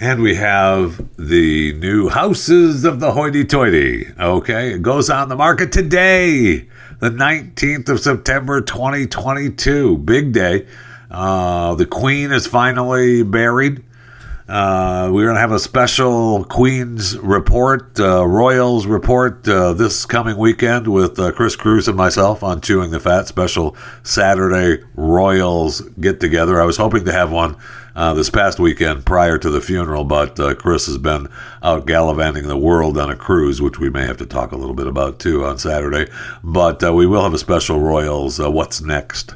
And 0.00 0.22
we 0.22 0.36
have 0.36 1.08
the 1.16 1.72
new 1.72 2.08
Houses 2.08 2.84
of 2.84 3.00
the 3.00 3.10
Hoity 3.10 3.44
Toity. 3.44 4.06
Okay, 4.16 4.74
it 4.74 4.80
goes 4.80 5.10
on 5.10 5.28
the 5.28 5.34
market 5.34 5.72
today, 5.72 6.68
the 7.00 7.10
19th 7.10 7.88
of 7.88 7.98
September 7.98 8.60
2022. 8.60 9.98
Big 9.98 10.32
day. 10.32 10.68
Uh, 11.10 11.74
the 11.74 11.84
Queen 11.84 12.30
is 12.30 12.46
finally 12.46 13.24
buried. 13.24 13.82
Uh, 14.48 15.10
we're 15.12 15.24
going 15.24 15.34
to 15.34 15.40
have 15.40 15.50
a 15.50 15.58
special 15.58 16.44
Queen's 16.44 17.18
report, 17.18 17.98
uh, 17.98 18.24
Royals 18.24 18.86
report 18.86 19.46
uh, 19.48 19.72
this 19.72 20.06
coming 20.06 20.38
weekend 20.38 20.86
with 20.86 21.18
uh, 21.18 21.32
Chris 21.32 21.56
Cruz 21.56 21.88
and 21.88 21.96
myself 21.96 22.44
on 22.44 22.60
Chewing 22.60 22.92
the 22.92 23.00
Fat. 23.00 23.26
Special 23.26 23.76
Saturday 24.04 24.82
Royals 24.94 25.80
get 26.00 26.20
together. 26.20 26.62
I 26.62 26.64
was 26.64 26.76
hoping 26.76 27.04
to 27.04 27.12
have 27.12 27.32
one 27.32 27.56
uh, 27.98 28.14
this 28.14 28.30
past 28.30 28.60
weekend 28.60 29.04
prior 29.04 29.36
to 29.36 29.50
the 29.50 29.60
funeral, 29.60 30.04
but 30.04 30.38
uh, 30.38 30.54
Chris 30.54 30.86
has 30.86 30.98
been 30.98 31.28
out 31.62 31.84
gallivanting 31.84 32.46
the 32.46 32.56
world 32.56 32.96
on 32.96 33.10
a 33.10 33.16
cruise, 33.16 33.60
which 33.60 33.80
we 33.80 33.90
may 33.90 34.06
have 34.06 34.16
to 34.18 34.26
talk 34.26 34.52
a 34.52 34.56
little 34.56 34.74
bit 34.74 34.86
about 34.86 35.18
too 35.18 35.44
on 35.44 35.58
Saturday. 35.58 36.08
But 36.44 36.80
we 36.94 37.06
will 37.06 37.24
have 37.24 37.34
a 37.34 37.38
special 37.38 37.80
Royals 37.80 38.38
What's 38.38 38.80
Next 38.80 39.34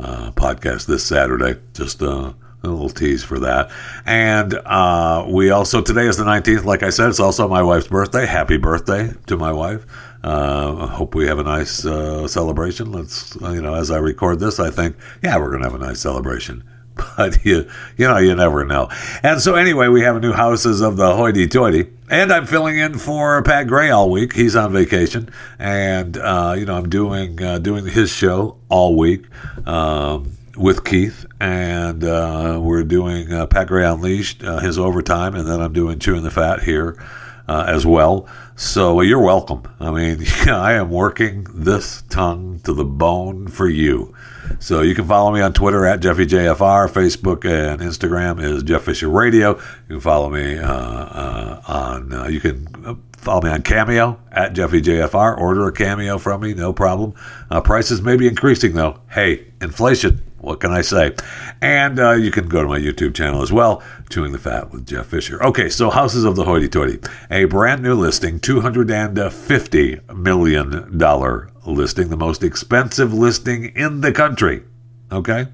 podcast 0.00 0.86
this 0.86 1.06
Saturday. 1.06 1.60
Just 1.72 2.02
a 2.02 2.34
little 2.62 2.90
tease 2.90 3.22
for 3.22 3.38
that. 3.38 3.70
And 4.04 4.54
uh, 4.54 5.26
we 5.28 5.50
also, 5.50 5.80
today 5.80 6.06
is 6.06 6.16
the 6.16 6.24
19th. 6.24 6.64
Like 6.64 6.82
I 6.82 6.90
said, 6.90 7.10
it's 7.10 7.20
also 7.20 7.48
my 7.48 7.62
wife's 7.62 7.86
birthday. 7.86 8.26
Happy 8.26 8.56
birthday 8.56 9.12
to 9.26 9.36
my 9.36 9.52
wife. 9.52 9.86
Uh, 10.24 10.86
hope 10.86 11.14
we 11.14 11.26
have 11.28 11.38
a 11.38 11.44
nice 11.44 11.86
uh, 11.86 12.26
celebration. 12.28 12.92
Let's, 12.92 13.36
you 13.40 13.62
know, 13.62 13.74
as 13.74 13.90
I 13.90 13.98
record 13.98 14.40
this, 14.40 14.58
I 14.58 14.70
think, 14.70 14.96
yeah, 15.22 15.38
we're 15.38 15.50
going 15.50 15.62
to 15.62 15.70
have 15.70 15.80
a 15.80 15.84
nice 15.86 16.00
celebration. 16.00 16.64
But 17.16 17.44
you, 17.44 17.68
you 17.96 18.08
know, 18.08 18.16
you 18.16 18.34
never 18.34 18.64
know. 18.64 18.88
And 19.22 19.40
so, 19.40 19.54
anyway, 19.54 19.88
we 19.88 20.02
have 20.02 20.16
a 20.16 20.20
new 20.20 20.32
houses 20.32 20.80
of 20.80 20.96
the 20.96 21.14
hoity 21.14 21.46
toity. 21.46 21.90
And 22.08 22.32
I'm 22.32 22.46
filling 22.46 22.78
in 22.78 22.98
for 22.98 23.42
Pat 23.42 23.66
Gray 23.66 23.90
all 23.90 24.10
week. 24.10 24.32
He's 24.32 24.56
on 24.56 24.72
vacation. 24.72 25.30
And, 25.58 26.16
uh, 26.16 26.54
you 26.56 26.64
know, 26.64 26.76
I'm 26.76 26.88
doing, 26.88 27.42
uh, 27.42 27.58
doing 27.58 27.86
his 27.86 28.10
show 28.10 28.56
all 28.68 28.96
week. 28.96 29.24
Um, 29.66 30.32
with 30.56 30.84
Keith, 30.84 31.24
and 31.40 32.04
uh, 32.04 32.58
we're 32.60 32.82
doing 32.82 33.32
uh, 33.32 33.46
Pat 33.46 33.68
Gray 33.68 33.86
Unleashed, 33.86 34.44
uh, 34.44 34.58
his 34.58 34.78
overtime, 34.78 35.34
and 35.34 35.48
then 35.48 35.58
I'm 35.58 35.72
doing 35.72 35.98
Chewing 35.98 36.22
the 36.22 36.30
Fat 36.30 36.62
here 36.62 37.02
uh, 37.48 37.64
as 37.66 37.86
well. 37.86 38.28
So 38.56 39.00
you're 39.00 39.22
welcome. 39.22 39.62
I 39.80 39.90
mean, 39.90 40.24
I 40.46 40.74
am 40.74 40.90
working 40.90 41.46
this 41.54 42.02
tongue 42.10 42.60
to 42.64 42.74
the 42.74 42.84
bone 42.84 43.48
for 43.48 43.68
you. 43.68 44.14
So 44.58 44.82
you 44.82 44.94
can 44.94 45.06
follow 45.06 45.32
me 45.32 45.40
on 45.40 45.52
Twitter 45.52 45.86
at 45.86 46.00
JeffyJFR, 46.00 46.88
Facebook 46.88 47.44
and 47.44 47.80
Instagram 47.80 48.42
is 48.42 48.62
Jeff 48.62 48.82
Fisher 48.82 49.08
Radio. 49.08 49.56
You 49.88 49.96
can 49.96 50.00
follow 50.00 50.30
me 50.30 50.58
uh, 50.58 50.72
uh, 50.72 51.62
on, 51.66 52.32
you 52.32 52.40
can 52.40 53.02
follow 53.16 53.42
me 53.42 53.50
on 53.50 53.62
Cameo 53.62 54.18
at 54.32 54.54
JeffyJFR. 54.54 55.38
Order 55.38 55.68
a 55.68 55.72
Cameo 55.72 56.18
from 56.18 56.42
me, 56.42 56.54
no 56.54 56.72
problem. 56.72 57.14
prices 57.64 58.02
may 58.02 58.16
be 58.16 58.26
increasing 58.26 58.74
though. 58.74 59.00
Hey, 59.10 59.46
inflation 59.60 60.22
what 60.40 60.60
can 60.60 60.72
I 60.72 60.80
say? 60.80 61.14
And 61.60 61.98
uh, 61.98 62.12
you 62.12 62.30
can 62.30 62.48
go 62.48 62.62
to 62.62 62.68
my 62.68 62.78
YouTube 62.78 63.14
channel 63.14 63.42
as 63.42 63.52
well, 63.52 63.82
Chewing 64.08 64.32
the 64.32 64.38
Fat 64.38 64.72
with 64.72 64.86
Jeff 64.86 65.06
Fisher. 65.06 65.42
Okay, 65.42 65.68
so 65.68 65.90
Houses 65.90 66.24
of 66.24 66.36
the 66.36 66.44
Hoity 66.44 66.68
Toity, 66.68 66.98
a 67.30 67.44
brand 67.44 67.82
new 67.82 67.94
listing, 67.94 68.40
$250 68.40 70.16
million 70.16 70.98
listing, 71.70 72.08
the 72.08 72.16
most 72.16 72.42
expensive 72.42 73.14
listing 73.14 73.66
in 73.76 74.00
the 74.00 74.12
country. 74.12 74.64
Okay? 75.12 75.46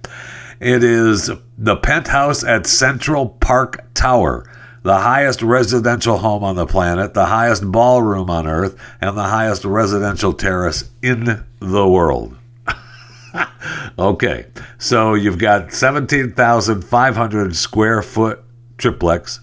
It 0.60 0.82
is 0.82 1.30
the 1.58 1.76
penthouse 1.76 2.42
at 2.42 2.66
Central 2.66 3.28
Park 3.28 3.84
Tower, 3.94 4.50
the 4.82 4.98
highest 4.98 5.42
residential 5.42 6.18
home 6.18 6.44
on 6.44 6.56
the 6.56 6.66
planet, 6.66 7.12
the 7.12 7.26
highest 7.26 7.70
ballroom 7.70 8.30
on 8.30 8.46
earth, 8.46 8.80
and 9.00 9.16
the 9.16 9.24
highest 9.24 9.64
residential 9.64 10.32
terrace 10.32 10.88
in 11.02 11.44
the 11.60 11.88
world. 11.88 12.36
okay, 13.98 14.46
so 14.78 15.14
you've 15.14 15.38
got 15.38 15.72
17,500 15.72 17.56
square 17.56 18.00
foot 18.00 18.42
triplex, 18.78 19.40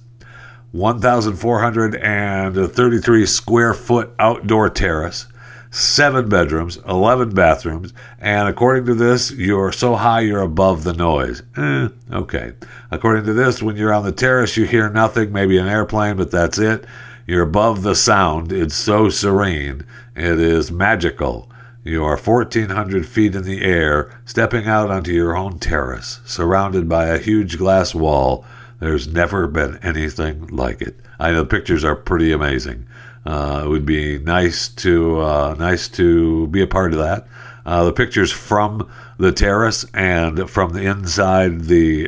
1,433 0.71 3.25
square 3.27 3.73
foot 3.73 4.11
outdoor 4.17 4.69
terrace, 4.69 5.27
seven 5.73 6.29
bedrooms, 6.29 6.77
11 6.87 7.33
bathrooms, 7.33 7.93
and 8.19 8.47
according 8.47 8.85
to 8.85 8.93
this, 8.93 9.31
you're 9.31 9.71
so 9.71 9.95
high 9.95 10.19
you're 10.19 10.41
above 10.41 10.83
the 10.83 10.93
noise. 10.93 11.41
Eh, 11.57 11.89
okay. 12.11 12.53
According 12.91 13.25
to 13.25 13.33
this, 13.33 13.63
when 13.63 13.75
you're 13.75 13.91
on 13.91 14.05
the 14.05 14.11
terrace, 14.11 14.55
you 14.55 14.65
hear 14.65 14.87
nothing, 14.87 15.31
maybe 15.31 15.57
an 15.57 15.67
airplane, 15.67 16.15
but 16.15 16.29
that's 16.29 16.59
it. 16.59 16.85
You're 17.25 17.41
above 17.41 17.81
the 17.81 17.95
sound. 17.95 18.51
It's 18.51 18.75
so 18.75 19.09
serene. 19.09 19.83
It 20.15 20.39
is 20.39 20.71
magical. 20.71 21.49
You 21.83 22.03
are 22.03 22.17
1,400 22.17 23.07
feet 23.07 23.33
in 23.33 23.43
the 23.43 23.63
air, 23.63 24.21
stepping 24.25 24.67
out 24.67 24.91
onto 24.91 25.11
your 25.11 25.35
own 25.35 25.57
terrace, 25.57 26.19
surrounded 26.23 26.87
by 26.87 27.07
a 27.07 27.17
huge 27.17 27.57
glass 27.57 27.95
wall. 27.95 28.45
There's 28.79 29.07
never 29.07 29.47
been 29.47 29.79
anything 29.81 30.47
like 30.47 30.81
it. 30.81 30.99
I 31.19 31.31
know 31.31 31.39
the 31.39 31.45
pictures 31.45 31.83
are 31.83 31.95
pretty 31.95 32.31
amazing. 32.31 32.85
Uh, 33.25 33.63
it 33.65 33.69
would 33.69 33.85
be 33.85 34.19
nice 34.19 34.67
to 34.67 35.21
uh, 35.21 35.55
nice 35.57 35.87
to 35.87 36.47
be 36.47 36.61
a 36.61 36.67
part 36.67 36.91
of 36.91 36.99
that. 36.99 37.27
Uh, 37.65 37.85
the 37.85 37.93
pictures 37.93 38.31
from 38.31 38.89
the 39.17 39.31
terrace 39.31 39.85
and 39.93 40.49
from 40.49 40.73
the 40.73 40.81
inside 40.81 41.61
the 41.61 42.07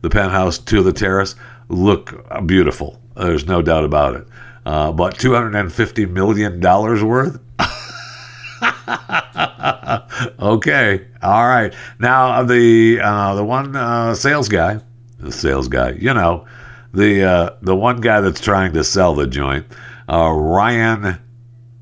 the 0.00 0.10
penthouse 0.10 0.58
to 0.58 0.82
the 0.82 0.92
terrace 0.92 1.34
look 1.68 2.46
beautiful. 2.46 3.00
There's 3.16 3.46
no 3.46 3.62
doubt 3.62 3.84
about 3.84 4.16
it. 4.16 4.26
Uh, 4.66 4.92
but 4.92 5.18
250 5.18 6.06
million 6.06 6.60
dollars 6.60 7.02
worth. 7.02 7.38
okay, 10.40 11.06
all 11.22 11.46
right. 11.46 11.74
Now 11.98 12.42
the 12.42 13.00
uh, 13.02 13.34
the 13.34 13.44
one 13.44 13.76
uh, 13.76 14.14
sales 14.14 14.48
guy, 14.48 14.80
the 15.18 15.32
sales 15.32 15.68
guy, 15.68 15.90
you 15.92 16.14
know, 16.14 16.46
the 16.92 17.56
the 17.60 17.76
one 17.76 18.00
guy 18.00 18.20
that's 18.22 18.40
trying 18.40 18.72
to 18.72 18.84
sell 18.84 19.14
the 19.14 19.26
joint, 19.26 19.66
uh, 20.08 20.30
Ryan 20.30 21.18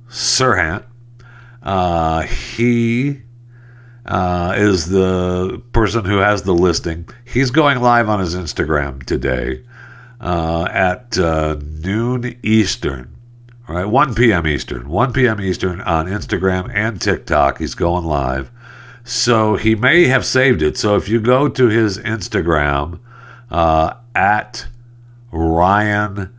Serhant. 0.09 0.85
Uh, 1.63 2.23
he 2.23 3.23
uh, 4.05 4.55
is 4.57 4.89
the 4.89 5.63
person 5.73 6.05
who 6.05 6.19
has 6.19 6.43
the 6.43 6.55
listing. 6.55 7.09
He's 7.25 7.51
going 7.51 7.81
live 7.81 8.09
on 8.09 8.21
his 8.21 8.35
Instagram 8.35 9.05
today 9.05 9.65
at 10.21 11.17
noon 11.17 12.39
Eastern. 12.43 13.17
All 13.69 13.77
right, 13.77 13.85
1 13.85 14.15
p.m. 14.15 14.47
Eastern. 14.47 14.89
1 14.89 15.13
p.m. 15.13 15.41
Eastern 15.41 15.81
on 15.83 16.07
Instagram 16.07 16.71
and 16.75 17.01
TikTok. 17.01 17.59
He's 17.59 17.75
going 17.75 18.05
live. 18.05 18.51
So 19.05 19.57
he 19.57 19.75
may 19.75 20.07
have 20.07 20.27
saved 20.27 20.63
it. 20.63 20.77
So 20.77 20.97
if 20.97 21.09
you 21.09 21.21
go 21.21 21.49
to 21.49 21.69
his 21.69 21.99
Instagram 21.99 22.99
uh, 23.51 23.95
at 24.15 24.67
Ryan 25.31 26.35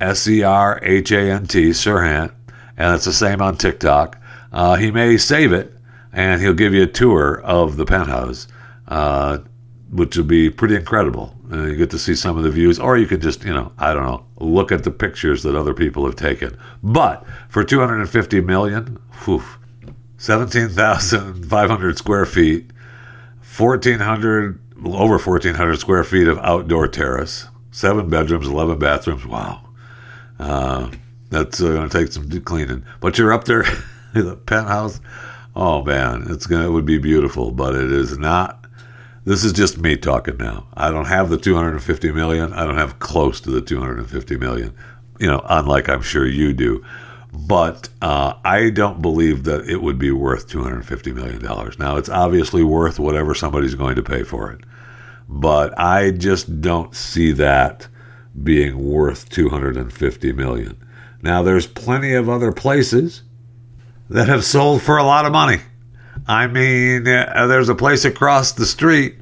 S 0.00 0.26
E 0.26 0.42
R 0.42 0.80
H 0.82 1.12
A 1.12 1.30
N 1.30 1.46
T 1.46 1.70
Serhant, 1.70 2.32
and 2.76 2.94
it's 2.94 3.04
the 3.04 3.12
same 3.12 3.40
on 3.42 3.56
TikTok, 3.56 4.20
uh, 4.52 4.76
he 4.76 4.90
may 4.90 5.16
save 5.16 5.52
it 5.52 5.74
and 6.12 6.40
he'll 6.40 6.54
give 6.54 6.74
you 6.74 6.82
a 6.82 6.88
tour 6.88 7.40
of 7.42 7.76
the 7.76 7.84
penthouse. 7.84 8.48
Uh, 8.88 9.38
which 9.90 10.16
would 10.16 10.28
be 10.28 10.50
pretty 10.50 10.76
incredible. 10.76 11.34
Uh, 11.52 11.64
you 11.64 11.76
get 11.76 11.90
to 11.90 11.98
see 11.98 12.14
some 12.14 12.38
of 12.38 12.44
the 12.44 12.50
views, 12.50 12.78
or 12.78 12.96
you 12.96 13.06
could 13.06 13.20
just, 13.20 13.44
you 13.44 13.52
know, 13.52 13.72
I 13.76 13.92
don't 13.92 14.04
know, 14.04 14.24
look 14.38 14.70
at 14.70 14.84
the 14.84 14.90
pictures 14.90 15.42
that 15.42 15.56
other 15.56 15.74
people 15.74 16.04
have 16.06 16.14
taken. 16.16 16.56
But 16.82 17.26
for 17.48 17.64
250 17.64 18.40
million, 18.40 18.98
whew, 19.24 19.42
17,500 20.18 21.98
square 21.98 22.26
feet, 22.26 22.70
1,400, 23.56 24.60
over 24.84 25.18
1,400 25.18 25.76
square 25.76 26.04
feet 26.04 26.28
of 26.28 26.38
outdoor 26.38 26.86
terrace, 26.86 27.48
seven 27.72 28.08
bedrooms, 28.08 28.46
11 28.46 28.78
bathrooms. 28.78 29.26
Wow. 29.26 29.69
Uh, 30.40 30.90
that's 31.28 31.60
uh, 31.60 31.68
going 31.68 31.88
to 31.88 31.98
take 31.98 32.12
some 32.12 32.28
cleaning. 32.42 32.84
But 33.00 33.18
you're 33.18 33.32
up 33.32 33.44
there 33.44 33.62
in 34.14 34.26
the 34.26 34.36
penthouse. 34.36 35.00
Oh 35.54 35.82
man, 35.82 36.26
it's 36.28 36.46
gonna 36.46 36.66
it 36.66 36.70
would 36.70 36.86
be 36.86 36.98
beautiful, 36.98 37.50
but 37.50 37.74
it 37.74 37.90
is 37.90 38.16
not 38.16 38.60
this 39.24 39.44
is 39.44 39.52
just 39.52 39.78
me 39.78 39.96
talking 39.96 40.38
now. 40.38 40.66
I 40.74 40.90
don't 40.90 41.04
have 41.06 41.28
the 41.28 41.36
250 41.36 42.12
million. 42.12 42.52
I 42.52 42.64
don't 42.64 42.78
have 42.78 42.98
close 42.98 43.40
to 43.42 43.50
the 43.50 43.60
250 43.60 44.36
million. 44.38 44.74
You 45.18 45.26
know, 45.26 45.42
unlike 45.44 45.88
I'm 45.88 46.02
sure 46.02 46.26
you 46.26 46.52
do. 46.52 46.84
But 47.32 47.90
uh, 48.00 48.34
I 48.44 48.70
don't 48.70 49.02
believe 49.02 49.44
that 49.44 49.68
it 49.68 49.82
would 49.82 49.98
be 49.98 50.10
worth 50.10 50.48
250 50.48 51.12
million 51.12 51.42
dollars. 51.42 51.78
Now, 51.78 51.96
it's 51.96 52.08
obviously 52.08 52.64
worth 52.64 52.98
whatever 52.98 53.34
somebody's 53.34 53.74
going 53.74 53.96
to 53.96 54.02
pay 54.02 54.24
for 54.24 54.50
it, 54.50 54.64
but 55.28 55.78
I 55.78 56.10
just 56.10 56.60
don't 56.60 56.94
see 56.94 57.30
that 57.32 57.86
being 58.42 58.78
worth 58.90 59.28
250 59.28 60.32
million. 60.32 60.76
Now, 61.22 61.42
there's 61.42 61.66
plenty 61.66 62.14
of 62.14 62.28
other 62.28 62.52
places 62.52 63.22
that 64.08 64.28
have 64.28 64.44
sold 64.44 64.82
for 64.82 64.96
a 64.96 65.04
lot 65.04 65.26
of 65.26 65.32
money. 65.32 65.60
I 66.26 66.46
mean, 66.46 67.06
uh, 67.06 67.46
there's 67.46 67.68
a 67.68 67.74
place 67.74 68.04
across 68.04 68.52
the 68.52 68.66
street 68.66 69.16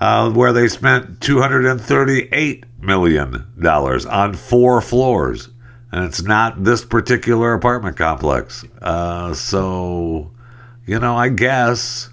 uh, 0.00 0.30
where 0.30 0.52
they 0.52 0.68
spent 0.68 1.20
$238 1.20 2.64
million 2.80 3.46
on 3.66 4.34
four 4.34 4.80
floors. 4.80 5.48
And 5.90 6.04
it's 6.04 6.22
not 6.22 6.64
this 6.64 6.84
particular 6.84 7.54
apartment 7.54 7.96
complex. 7.96 8.64
Uh, 8.80 9.34
so, 9.34 10.30
you 10.86 10.98
know, 10.98 11.16
I 11.16 11.30
guess. 11.30 12.10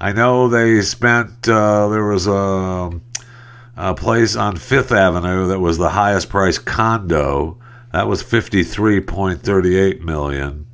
I 0.00 0.12
know 0.12 0.48
they 0.48 0.80
spent, 0.82 1.48
uh, 1.48 1.88
there 1.88 2.04
was 2.04 2.26
a, 2.26 2.90
a 3.82 3.94
place 3.94 4.36
on 4.36 4.56
Fifth 4.56 4.92
Avenue 4.92 5.48
that 5.48 5.58
was 5.58 5.76
the 5.76 5.90
highest 5.90 6.28
price 6.28 6.56
condo. 6.56 7.58
That 7.92 8.06
was 8.06 8.22
53.38 8.22 10.00
million. 10.00 10.66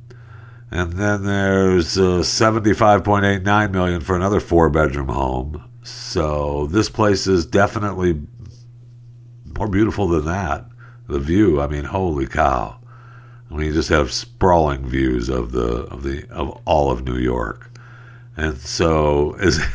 And 0.69 0.93
then 0.93 1.23
there's 1.23 1.97
uh, 1.97 2.21
75.89 2.21 3.71
million 3.71 4.01
for 4.01 4.15
another 4.15 4.39
four 4.39 4.69
bedroom 4.69 5.07
home. 5.07 5.63
So 5.81 6.67
this 6.67 6.87
place 6.87 7.25
is 7.25 7.47
definitely 7.47 8.21
more 9.57 9.67
beautiful 9.67 10.07
than 10.07 10.25
that. 10.25 10.67
The 11.07 11.19
view, 11.19 11.59
I 11.59 11.65
mean, 11.65 11.85
holy 11.85 12.27
cow. 12.27 12.79
I 13.49 13.55
mean, 13.55 13.65
you 13.65 13.73
just 13.73 13.89
have 13.89 14.11
sprawling 14.11 14.85
views 14.85 15.29
of 15.29 15.51
the 15.51 15.85
of 15.87 16.03
the 16.03 16.29
of 16.29 16.61
all 16.65 16.91
of 16.91 17.03
New 17.03 17.17
York. 17.17 17.71
And 18.37 18.59
so 18.59 19.33
is 19.39 19.59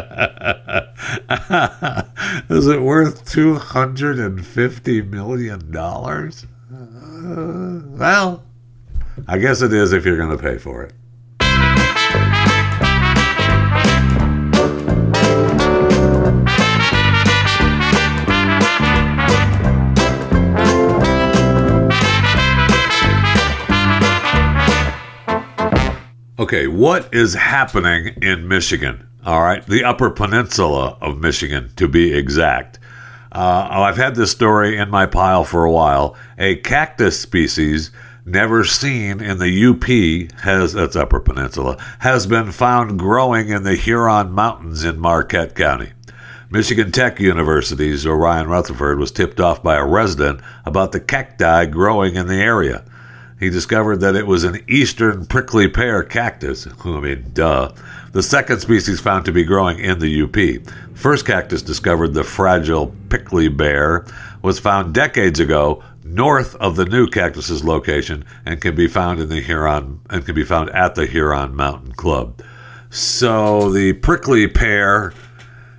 Is 2.48 2.68
it 2.68 2.80
worth 2.80 3.28
two 3.28 3.56
hundred 3.56 4.20
and 4.20 4.46
fifty 4.46 5.02
million 5.02 5.72
dollars? 5.72 6.46
Uh, 6.72 7.80
well, 7.86 8.44
I 9.26 9.38
guess 9.38 9.60
it 9.60 9.72
is 9.72 9.92
if 9.92 10.04
you're 10.04 10.16
going 10.16 10.30
to 10.30 10.40
pay 10.40 10.58
for 10.58 10.84
it. 10.84 10.92
Okay, 26.38 26.68
what 26.68 27.12
is 27.12 27.34
happening 27.34 28.14
in 28.22 28.46
Michigan? 28.46 29.09
All 29.24 29.42
right, 29.42 29.64
the 29.66 29.84
Upper 29.84 30.08
Peninsula 30.08 30.96
of 31.02 31.18
Michigan, 31.18 31.70
to 31.76 31.86
be 31.86 32.14
exact. 32.14 32.78
Uh, 33.30 33.68
I've 33.70 33.98
had 33.98 34.14
this 34.14 34.30
story 34.30 34.78
in 34.78 34.88
my 34.88 35.04
pile 35.04 35.44
for 35.44 35.64
a 35.64 35.70
while. 35.70 36.16
A 36.38 36.56
cactus 36.56 37.20
species 37.20 37.90
never 38.24 38.64
seen 38.64 39.20
in 39.20 39.38
the 39.38 39.66
UP 39.66 40.40
has 40.40 40.72
that's 40.72 40.96
Upper 40.96 41.20
Peninsula 41.20 41.76
has 42.00 42.26
been 42.26 42.50
found 42.50 42.98
growing 42.98 43.50
in 43.50 43.62
the 43.62 43.76
Huron 43.76 44.32
Mountains 44.32 44.84
in 44.84 44.98
Marquette 44.98 45.54
County. 45.54 45.92
Michigan 46.50 46.90
Tech 46.90 47.20
University's 47.20 48.06
Orion 48.06 48.48
Rutherford 48.48 48.98
was 48.98 49.12
tipped 49.12 49.38
off 49.38 49.62
by 49.62 49.76
a 49.76 49.86
resident 49.86 50.40
about 50.64 50.92
the 50.92 51.00
cacti 51.00 51.66
growing 51.66 52.16
in 52.16 52.26
the 52.26 52.40
area. 52.40 52.84
He 53.40 53.48
discovered 53.48 53.96
that 53.96 54.14
it 54.14 54.26
was 54.26 54.44
an 54.44 54.62
eastern 54.68 55.24
prickly 55.24 55.66
pear 55.66 56.02
cactus. 56.02 56.68
I 56.84 57.00
mean, 57.00 57.30
duh. 57.32 57.72
The 58.12 58.22
second 58.22 58.60
species 58.60 59.00
found 59.00 59.24
to 59.24 59.32
be 59.32 59.44
growing 59.44 59.78
in 59.78 59.98
the 59.98 60.22
UP. 60.22 60.96
First 60.96 61.26
cactus 61.26 61.62
discovered, 61.62 62.12
the 62.12 62.22
fragile 62.22 62.94
prickly 63.08 63.48
pear, 63.48 64.04
was 64.42 64.60
found 64.60 64.94
decades 64.94 65.40
ago 65.40 65.82
north 66.04 66.54
of 66.56 66.76
the 66.76 66.84
new 66.84 67.06
cactus's 67.06 67.64
location 67.64 68.24
and 68.44 68.60
can 68.60 68.74
be 68.74 68.88
found 68.88 69.20
in 69.20 69.28
the 69.28 69.40
Huron 69.40 70.00
and 70.10 70.26
can 70.26 70.34
be 70.34 70.44
found 70.44 70.70
at 70.70 70.94
the 70.94 71.06
Huron 71.06 71.54
Mountain 71.54 71.92
Club. 71.92 72.42
So 72.90 73.70
the 73.70 73.92
prickly 73.94 74.48
pear 74.48 75.14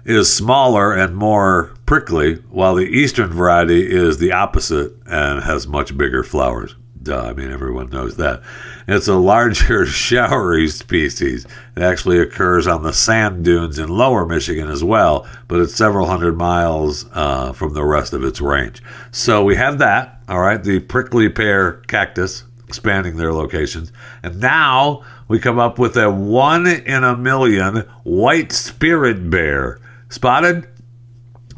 is 0.06 0.34
smaller 0.34 0.94
and 0.94 1.16
more 1.16 1.76
prickly, 1.86 2.36
while 2.50 2.74
the 2.74 2.88
eastern 2.88 3.32
variety 3.32 3.92
is 3.92 4.18
the 4.18 4.32
opposite 4.32 4.94
and 5.06 5.44
has 5.44 5.68
much 5.68 5.96
bigger 5.96 6.24
flowers. 6.24 6.76
Duh, 7.02 7.22
I 7.22 7.34
mean, 7.34 7.52
everyone 7.52 7.90
knows 7.90 8.18
that. 8.18 8.42
It's 8.88 9.08
a 9.08 9.16
larger, 9.16 9.86
showery 9.88 10.68
species. 10.68 11.46
It 11.76 11.82
actually 11.82 12.20
occurs 12.20 12.68
on 12.68 12.84
the 12.84 12.94
sand 12.94 13.44
dunes 13.44 13.80
in 13.80 13.90
lower 13.90 14.26
Michigan 14.26 14.70
as 14.70 14.84
well, 14.84 15.28
but 15.48 15.60
it's 15.60 15.74
several 15.74 16.06
hundred 16.06 16.38
miles 16.38 17.08
uh, 17.14 17.54
from 17.54 17.74
the 17.74 17.84
rest 17.84 18.14
of 18.14 18.24
its 18.24 18.40
range. 18.40 18.84
So 19.12 19.44
we 19.44 19.56
have 19.56 19.80
that, 19.80 20.22
all 20.30 20.42
right, 20.42 20.64
the 20.64 20.80
prickly 20.80 21.28
pear 21.30 21.74
cactus 21.88 22.44
expanding 22.68 23.18
their 23.18 23.34
locations. 23.34 23.92
And 24.22 24.40
now 24.40 25.04
we 25.28 25.40
come 25.40 25.60
up 25.60 25.80
with 25.80 25.98
a 25.98 26.10
one 26.12 26.68
in 26.68 27.04
a 27.04 27.18
million 27.18 27.78
white 28.04 28.52
spirit 28.52 29.30
bear. 29.30 29.80
Spotted? 30.10 30.68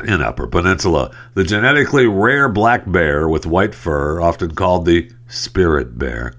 In 0.04 0.22
Upper 0.22 0.48
Peninsula, 0.48 1.12
the 1.36 1.44
genetically 1.44 2.08
rare 2.08 2.50
black 2.50 2.92
bear 2.92 3.30
with 3.30 3.46
white 3.46 3.76
fur, 3.76 4.20
often 4.20 4.56
called 4.56 4.86
the 4.86 5.12
spirit 5.34 5.98
bear, 5.98 6.34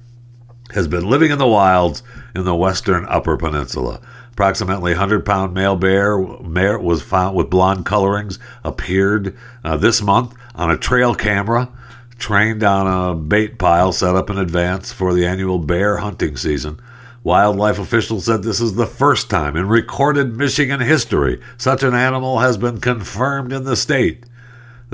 has 0.73 0.89
been 0.89 1.09
living 1.09 1.31
in 1.31 1.39
the 1.39 1.47
wilds 1.47 2.03
in 2.35 2.45
the 2.45 2.55
western 2.55 3.05
Upper 3.07 3.37
Peninsula. 3.37 4.01
Approximately 4.33 4.93
100 4.93 5.25
pound 5.25 5.55
male 5.55 5.77
bear 5.77 6.19
mare 6.19 6.79
was 6.79 7.03
found 7.03 7.37
with 7.37 7.51
blonde 7.51 7.87
colorings, 7.87 8.39
appeared 8.65 9.37
uh, 9.63 9.77
this 9.77 10.03
month 10.03 10.35
on 10.55 10.71
a 10.71 10.77
trail 10.77 11.15
camera, 11.15 11.71
trained 12.19 12.63
on 12.63 12.87
a 12.87 13.15
bait 13.15 13.59
pile 13.59 13.93
set 13.93 14.17
up 14.17 14.31
in 14.31 14.39
advance 14.39 14.93
for 14.93 15.13
the 15.13 15.27
annual 15.27 15.59
bear 15.59 15.99
hunting 15.99 16.37
season. 16.37 16.81
Wildlife 17.23 17.79
officials 17.79 18.27
said 18.27 18.43
this 18.43 18.61
is 18.61 18.75
the 18.75 18.87
first 18.87 19.31
time 19.31 19.57
in 19.57 19.69
recorded 19.69 20.37
Michigan 20.37 20.81
history 20.81 21.41
such 21.57 21.83
an 21.83 21.95
animal 21.95 22.41
has 22.41 22.59
been 22.59 22.81
confirmed 22.81 23.53
in 23.53 23.65
the 23.65 23.77
state. 23.77 24.25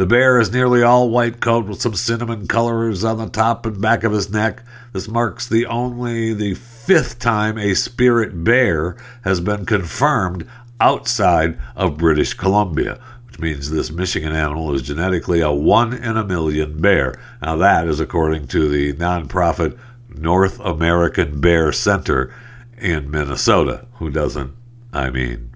The 0.00 0.06
bear 0.06 0.40
is 0.40 0.50
nearly 0.50 0.82
all 0.82 1.10
white 1.10 1.40
coat 1.40 1.66
with 1.66 1.82
some 1.82 1.92
cinnamon 1.92 2.46
colors 2.46 3.04
on 3.04 3.18
the 3.18 3.28
top 3.28 3.66
and 3.66 3.78
back 3.82 4.02
of 4.02 4.12
his 4.12 4.32
neck. 4.32 4.62
This 4.94 5.06
marks 5.06 5.46
the 5.46 5.66
only 5.66 6.32
the 6.32 6.54
fifth 6.54 7.18
time 7.18 7.58
a 7.58 7.74
spirit 7.74 8.42
bear 8.42 8.96
has 9.24 9.42
been 9.42 9.66
confirmed 9.66 10.48
outside 10.80 11.58
of 11.76 11.98
British 11.98 12.32
Columbia, 12.32 12.98
which 13.26 13.38
means 13.38 13.68
this 13.68 13.90
Michigan 13.90 14.32
animal 14.32 14.74
is 14.74 14.80
genetically 14.80 15.42
a 15.42 15.52
one 15.52 15.92
in 15.92 16.16
a 16.16 16.24
million 16.24 16.80
bear. 16.80 17.20
Now 17.42 17.56
that 17.56 17.86
is 17.86 18.00
according 18.00 18.46
to 18.46 18.70
the 18.70 18.94
nonprofit 18.94 19.78
North 20.08 20.58
American 20.60 21.42
Bear 21.42 21.72
Center 21.72 22.34
in 22.78 23.10
Minnesota, 23.10 23.86
who 23.96 24.08
doesn't, 24.08 24.54
I 24.94 25.10
mean, 25.10 25.50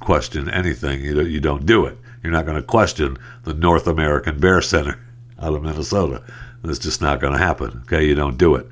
question 0.00 0.50
anything. 0.50 1.00
You 1.04 1.14
don't, 1.14 1.30
you 1.30 1.40
don't 1.40 1.64
do 1.64 1.86
it. 1.86 1.96
You're 2.24 2.32
not 2.32 2.46
going 2.46 2.56
to 2.56 2.62
question 2.62 3.18
the 3.42 3.52
North 3.52 3.86
American 3.86 4.40
Bear 4.40 4.62
Center 4.62 4.98
out 5.38 5.54
of 5.54 5.62
Minnesota. 5.62 6.22
It's 6.64 6.78
just 6.78 7.02
not 7.02 7.20
going 7.20 7.34
to 7.34 7.38
happen. 7.38 7.82
Okay, 7.82 8.06
you 8.06 8.14
don't 8.14 8.38
do 8.38 8.54
it. 8.54 8.66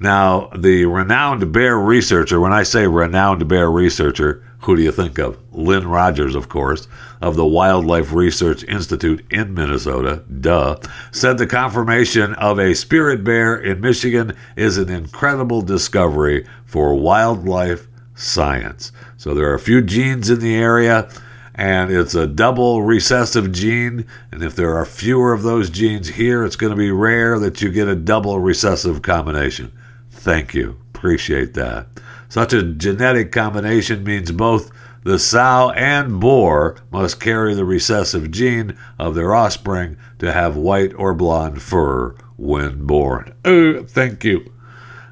Now, 0.00 0.48
the 0.48 0.84
renowned 0.86 1.52
bear 1.52 1.78
researcher, 1.78 2.40
when 2.40 2.52
I 2.52 2.64
say 2.64 2.88
renowned 2.88 3.46
bear 3.46 3.70
researcher, 3.70 4.42
who 4.62 4.74
do 4.74 4.82
you 4.82 4.90
think 4.90 5.18
of? 5.18 5.38
Lynn 5.52 5.86
Rogers, 5.86 6.34
of 6.34 6.48
course, 6.48 6.88
of 7.20 7.36
the 7.36 7.46
Wildlife 7.46 8.12
Research 8.12 8.64
Institute 8.64 9.24
in 9.30 9.54
Minnesota, 9.54 10.24
duh, 10.40 10.76
said 11.12 11.38
the 11.38 11.46
confirmation 11.46 12.34
of 12.34 12.58
a 12.58 12.74
spirit 12.74 13.22
bear 13.22 13.56
in 13.56 13.80
Michigan 13.80 14.36
is 14.56 14.76
an 14.76 14.90
incredible 14.90 15.62
discovery 15.62 16.44
for 16.64 16.96
wildlife 16.96 17.86
science. 18.16 18.90
So 19.16 19.32
there 19.32 19.48
are 19.48 19.54
a 19.54 19.60
few 19.60 19.80
genes 19.80 20.28
in 20.28 20.40
the 20.40 20.56
area, 20.56 21.08
and 21.56 21.90
it's 21.90 22.14
a 22.14 22.26
double 22.26 22.82
recessive 22.82 23.50
gene. 23.50 24.06
And 24.30 24.42
if 24.42 24.54
there 24.54 24.76
are 24.76 24.84
fewer 24.84 25.32
of 25.32 25.42
those 25.42 25.70
genes 25.70 26.08
here, 26.08 26.44
it's 26.44 26.56
going 26.56 26.70
to 26.70 26.76
be 26.76 26.90
rare 26.90 27.38
that 27.38 27.62
you 27.62 27.72
get 27.72 27.88
a 27.88 27.96
double 27.96 28.38
recessive 28.38 29.02
combination. 29.02 29.72
Thank 30.10 30.54
you. 30.54 30.78
Appreciate 30.94 31.54
that. 31.54 31.86
Such 32.28 32.52
a 32.52 32.62
genetic 32.62 33.32
combination 33.32 34.04
means 34.04 34.32
both 34.32 34.70
the 35.02 35.18
sow 35.18 35.70
and 35.70 36.20
boar 36.20 36.76
must 36.90 37.20
carry 37.20 37.54
the 37.54 37.64
recessive 37.64 38.30
gene 38.30 38.76
of 38.98 39.14
their 39.14 39.34
offspring 39.34 39.96
to 40.18 40.32
have 40.32 40.56
white 40.56 40.92
or 40.94 41.14
blonde 41.14 41.62
fur 41.62 42.14
when 42.36 42.86
born. 42.86 43.32
Oh, 43.44 43.84
thank 43.84 44.24
you. 44.24 44.52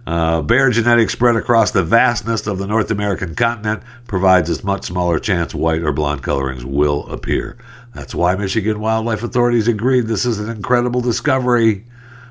Uh, 0.06 0.42
bear 0.42 0.68
genetics 0.70 1.14
spread 1.14 1.36
across 1.36 1.70
the 1.70 1.82
vastness 1.82 2.46
of 2.46 2.58
the 2.58 2.66
North 2.66 2.90
American 2.90 3.34
continent 3.34 3.82
provides 4.06 4.50
a 4.50 4.66
much 4.66 4.84
smaller 4.84 5.18
chance 5.18 5.54
white 5.54 5.82
or 5.82 5.92
blonde 5.92 6.22
colorings 6.22 6.64
will 6.64 7.08
appear. 7.08 7.56
That's 7.94 8.14
why 8.14 8.34
Michigan 8.34 8.80
wildlife 8.80 9.22
authorities 9.22 9.68
agreed 9.68 10.06
this 10.06 10.26
is 10.26 10.38
an 10.40 10.50
incredible 10.50 11.00
discovery 11.00 11.84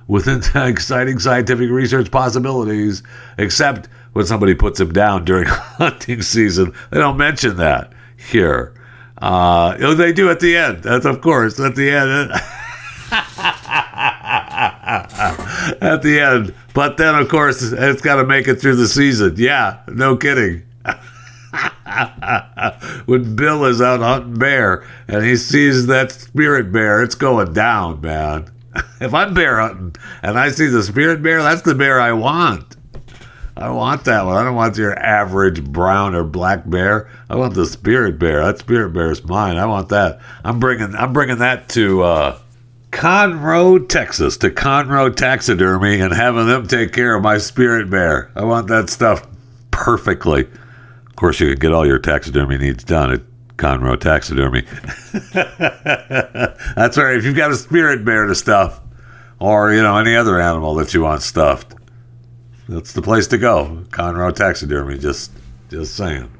with 0.08 0.28
exciting 0.56 1.20
scientific 1.20 1.70
research 1.70 2.12
possibilities, 2.12 3.02
except 3.38 3.88
when 4.12 4.26
somebody 4.26 4.54
puts 4.54 4.80
him 4.80 4.92
down 4.94 5.26
during 5.26 5.46
hunting 5.48 6.22
season. 6.22 6.74
They 6.92 7.00
don't 7.00 7.18
mention 7.18 7.58
that 7.58 7.94
here. 8.18 8.76
Uh, 9.20 9.78
oh, 9.80 9.94
they 9.96 10.12
do 10.12 10.30
at 10.30 10.42
the 10.42 10.58
end. 10.58 10.84
That's 10.84 11.06
of 11.06 11.22
course 11.22 11.60
at 11.60 11.76
the 11.76 11.90
end. 11.90 12.32
at 15.82 16.02
the 16.02 16.20
end. 16.20 16.54
But 16.74 16.98
then, 16.98 17.16
of 17.16 17.30
course, 17.30 17.62
it's 17.62 18.02
got 18.02 18.16
to 18.16 18.26
make 18.26 18.48
it 18.48 18.56
through 18.56 18.76
the 18.76 18.88
season. 18.88 19.36
Yeah, 19.38 19.82
no 19.88 20.18
kidding. 20.18 20.64
when 23.06 23.36
Bill 23.36 23.66
is 23.66 23.82
out 23.82 24.00
hunting 24.00 24.40
bear 24.40 24.86
and 25.08 25.24
he 25.24 25.36
sees 25.36 25.88
that 25.88 26.12
spirit 26.12 26.72
bear, 26.72 27.04
it's 27.04 27.16
going 27.16 27.54
down, 27.54 28.02
man. 28.02 28.50
if 29.02 29.14
I'm 29.14 29.34
bear 29.34 29.60
hunting 29.60 29.96
and 30.22 30.40
I 30.40 30.50
see 30.50 30.68
the 30.68 30.84
spirit 30.84 31.22
bear, 31.22 31.44
that's 31.44 31.62
the 31.62 31.76
bear 31.76 32.00
I 32.00 32.14
want. 32.14 32.78
I 33.56 33.70
want 33.70 34.06
that 34.06 34.26
one. 34.26 34.36
I 34.36 34.44
don't 34.44 34.56
want 34.56 34.78
your 34.78 34.98
average 34.98 35.64
brown 35.64 36.16
or 36.16 36.24
black 36.24 36.68
bear. 36.68 37.08
I 37.30 37.36
want 37.36 37.54
the 37.54 37.68
spirit 37.68 38.18
bear. 38.18 38.44
That 38.44 38.58
spirit 38.58 38.94
bear 38.94 39.12
is 39.12 39.24
mine. 39.24 39.58
I 39.58 39.68
want 39.68 39.90
that. 39.90 40.20
I'm 40.44 40.60
bringing. 40.60 40.96
I'm 40.96 41.14
bringing 41.14 41.38
that 41.38 41.70
to 41.70 42.02
uh, 42.02 42.40
Conroe, 42.94 43.90
Texas, 43.90 44.38
to 44.38 44.52
Conroe 44.52 45.14
Taxidermy, 45.14 46.00
and 46.00 46.14
having 46.14 46.48
them 46.48 46.68
take 46.68 46.94
care 46.94 47.16
of 47.16 47.24
my 47.24 47.40
spirit 47.40 47.90
bear. 47.90 48.32
I 48.36 48.46
want 48.46 48.68
that 48.68 48.90
stuff 48.90 49.28
perfectly. 49.72 50.42
Of 50.42 51.16
course, 51.16 51.40
you 51.40 51.50
can 51.50 51.60
get 51.60 51.74
all 51.74 51.86
your 51.86 52.00
taxidermy 52.00 52.60
needs 52.60 52.84
done 52.84 53.12
at 53.12 53.22
Conroe 53.58 54.00
Taxidermy. 54.00 54.62
That's 56.76 56.98
right. 56.98 57.18
If 57.18 57.26
you've 57.26 57.36
got 57.36 57.52
a 57.52 57.56
spirit 57.56 58.06
bear 58.06 58.28
to 58.28 58.36
stuff, 58.36 58.80
or 59.40 59.74
you 59.74 59.82
know 59.82 59.98
any 59.98 60.16
other 60.16 60.40
animal 60.40 60.76
that 60.76 60.94
you 60.94 61.02
want 61.02 61.24
stuffed, 61.24 61.74
that's 62.70 62.94
the 62.94 63.02
place 63.02 63.28
to 63.28 63.38
go. 63.38 63.86
Conroe 63.90 64.34
Taxidermy. 64.34 65.00
Just, 65.00 65.32
just 65.70 65.96
saying. 65.96 66.32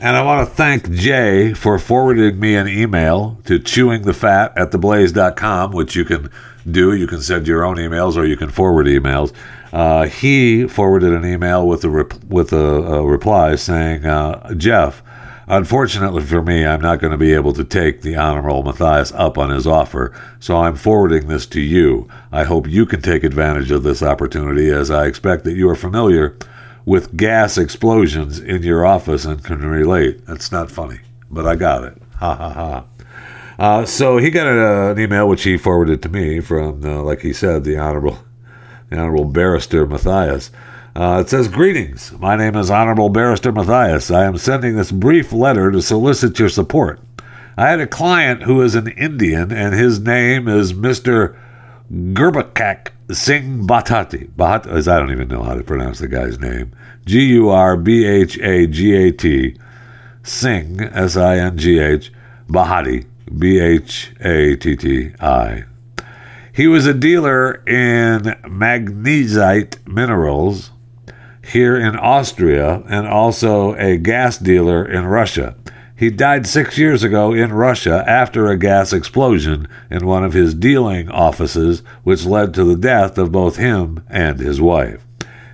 And 0.00 0.16
I 0.16 0.22
want 0.22 0.48
to 0.48 0.54
thank 0.54 0.92
Jay 0.92 1.52
for 1.54 1.76
forwarding 1.76 2.38
me 2.38 2.54
an 2.54 2.68
email 2.68 3.36
to 3.46 3.58
chewingthefat 3.58 4.52
at 4.54 4.70
theblaze.com, 4.70 5.72
which 5.72 5.96
you 5.96 6.04
can 6.04 6.30
do. 6.70 6.94
You 6.94 7.08
can 7.08 7.20
send 7.20 7.48
your 7.48 7.64
own 7.64 7.78
emails 7.78 8.16
or 8.16 8.24
you 8.24 8.36
can 8.36 8.48
forward 8.48 8.86
emails. 8.86 9.32
Uh, 9.72 10.06
he 10.06 10.68
forwarded 10.68 11.12
an 11.12 11.26
email 11.26 11.66
with 11.66 11.82
a, 11.84 11.90
rep- 11.90 12.22
with 12.24 12.52
a, 12.52 12.56
a, 12.56 13.04
reply 13.04 13.56
saying, 13.56 14.06
uh, 14.06 14.54
Jeff, 14.54 15.02
unfortunately 15.48 16.22
for 16.22 16.42
me, 16.42 16.64
I'm 16.64 16.80
not 16.80 17.00
going 17.00 17.10
to 17.10 17.18
be 17.18 17.34
able 17.34 17.52
to 17.54 17.64
take 17.64 18.02
the 18.02 18.14
Honorable 18.14 18.62
Matthias 18.62 19.10
up 19.12 19.36
on 19.36 19.50
his 19.50 19.66
offer, 19.66 20.14
so 20.38 20.58
I'm 20.58 20.76
forwarding 20.76 21.26
this 21.26 21.44
to 21.46 21.60
you. 21.60 22.08
I 22.30 22.44
hope 22.44 22.68
you 22.68 22.86
can 22.86 23.02
take 23.02 23.24
advantage 23.24 23.72
of 23.72 23.82
this 23.82 24.02
opportunity 24.02 24.70
as 24.70 24.92
I 24.92 25.06
expect 25.06 25.42
that 25.42 25.56
you 25.56 25.68
are 25.68 25.74
familiar 25.74 26.36
with 26.88 27.14
gas 27.18 27.58
explosions 27.58 28.40
in 28.40 28.62
your 28.62 28.86
office 28.86 29.26
and 29.26 29.44
can 29.44 29.60
relate. 29.60 30.24
That's 30.24 30.50
not 30.50 30.70
funny, 30.70 31.00
but 31.30 31.46
I 31.46 31.54
got 31.54 31.84
it. 31.84 32.02
Ha 32.16 32.34
ha 32.34 32.50
ha. 32.50 32.84
Uh, 33.58 33.84
so 33.84 34.16
he 34.16 34.30
got 34.30 34.46
a, 34.46 34.92
an 34.92 34.98
email 34.98 35.28
which 35.28 35.42
he 35.42 35.58
forwarded 35.58 36.00
to 36.02 36.08
me 36.08 36.40
from, 36.40 36.82
uh, 36.82 37.02
like 37.02 37.20
he 37.20 37.34
said, 37.34 37.64
the 37.64 37.76
honorable, 37.76 38.18
the 38.88 38.96
honorable 38.96 39.26
barrister 39.26 39.86
Matthias. 39.86 40.50
Uh, 40.96 41.22
it 41.24 41.28
says, 41.28 41.48
Greetings. 41.48 42.12
My 42.12 42.36
name 42.36 42.56
is 42.56 42.70
Honorable 42.70 43.10
Barrister 43.10 43.52
Matthias. 43.52 44.10
I 44.10 44.24
am 44.24 44.38
sending 44.38 44.74
this 44.74 44.90
brief 44.90 45.30
letter 45.30 45.70
to 45.70 45.82
solicit 45.82 46.38
your 46.38 46.48
support. 46.48 47.00
I 47.58 47.68
had 47.68 47.80
a 47.80 47.86
client 47.86 48.44
who 48.44 48.62
is 48.62 48.74
an 48.74 48.88
Indian, 48.88 49.52
and 49.52 49.74
his 49.74 50.00
name 50.00 50.48
is 50.48 50.72
Mr. 50.72 51.36
Gurbakak 51.90 52.88
Singh 53.10 53.66
Bhatati. 53.66 54.30
Bhat, 54.32 54.66
I 54.66 54.98
don't 54.98 55.10
even 55.10 55.28
know 55.28 55.42
how 55.42 55.54
to 55.54 55.64
pronounce 55.64 56.00
the 56.00 56.08
guy's 56.08 56.38
name. 56.38 56.72
G 57.06 57.20
U 57.28 57.48
R 57.48 57.78
B 57.78 58.04
H 58.04 58.38
A 58.40 58.66
G 58.66 58.94
A 58.94 59.10
T. 59.10 59.56
Singh, 60.22 60.80
S 60.80 61.16
I 61.16 61.38
N 61.38 61.56
G 61.56 61.78
H. 61.78 62.12
Bahati, 62.46 63.06
B 63.38 63.58
H 63.58 64.12
A 64.20 64.56
T 64.56 64.76
T 64.76 65.12
I. 65.18 65.64
He 66.52 66.66
was 66.66 66.86
a 66.86 66.92
dealer 66.92 67.62
in 67.66 68.22
magnesite 68.44 69.86
minerals 69.86 70.72
here 71.42 71.78
in 71.78 71.96
Austria 71.96 72.82
and 72.88 73.06
also 73.06 73.74
a 73.76 73.96
gas 73.96 74.36
dealer 74.36 74.84
in 74.84 75.06
Russia. 75.06 75.56
He 75.98 76.10
died 76.10 76.46
six 76.46 76.78
years 76.78 77.02
ago 77.02 77.32
in 77.32 77.52
Russia 77.52 78.04
after 78.06 78.46
a 78.46 78.56
gas 78.56 78.92
explosion 78.92 79.66
in 79.90 80.06
one 80.06 80.24
of 80.24 80.32
his 80.32 80.54
dealing 80.54 81.10
offices, 81.10 81.82
which 82.04 82.24
led 82.24 82.54
to 82.54 82.62
the 82.62 82.76
death 82.76 83.18
of 83.18 83.32
both 83.32 83.56
him 83.56 84.04
and 84.08 84.38
his 84.38 84.60
wife. 84.60 85.04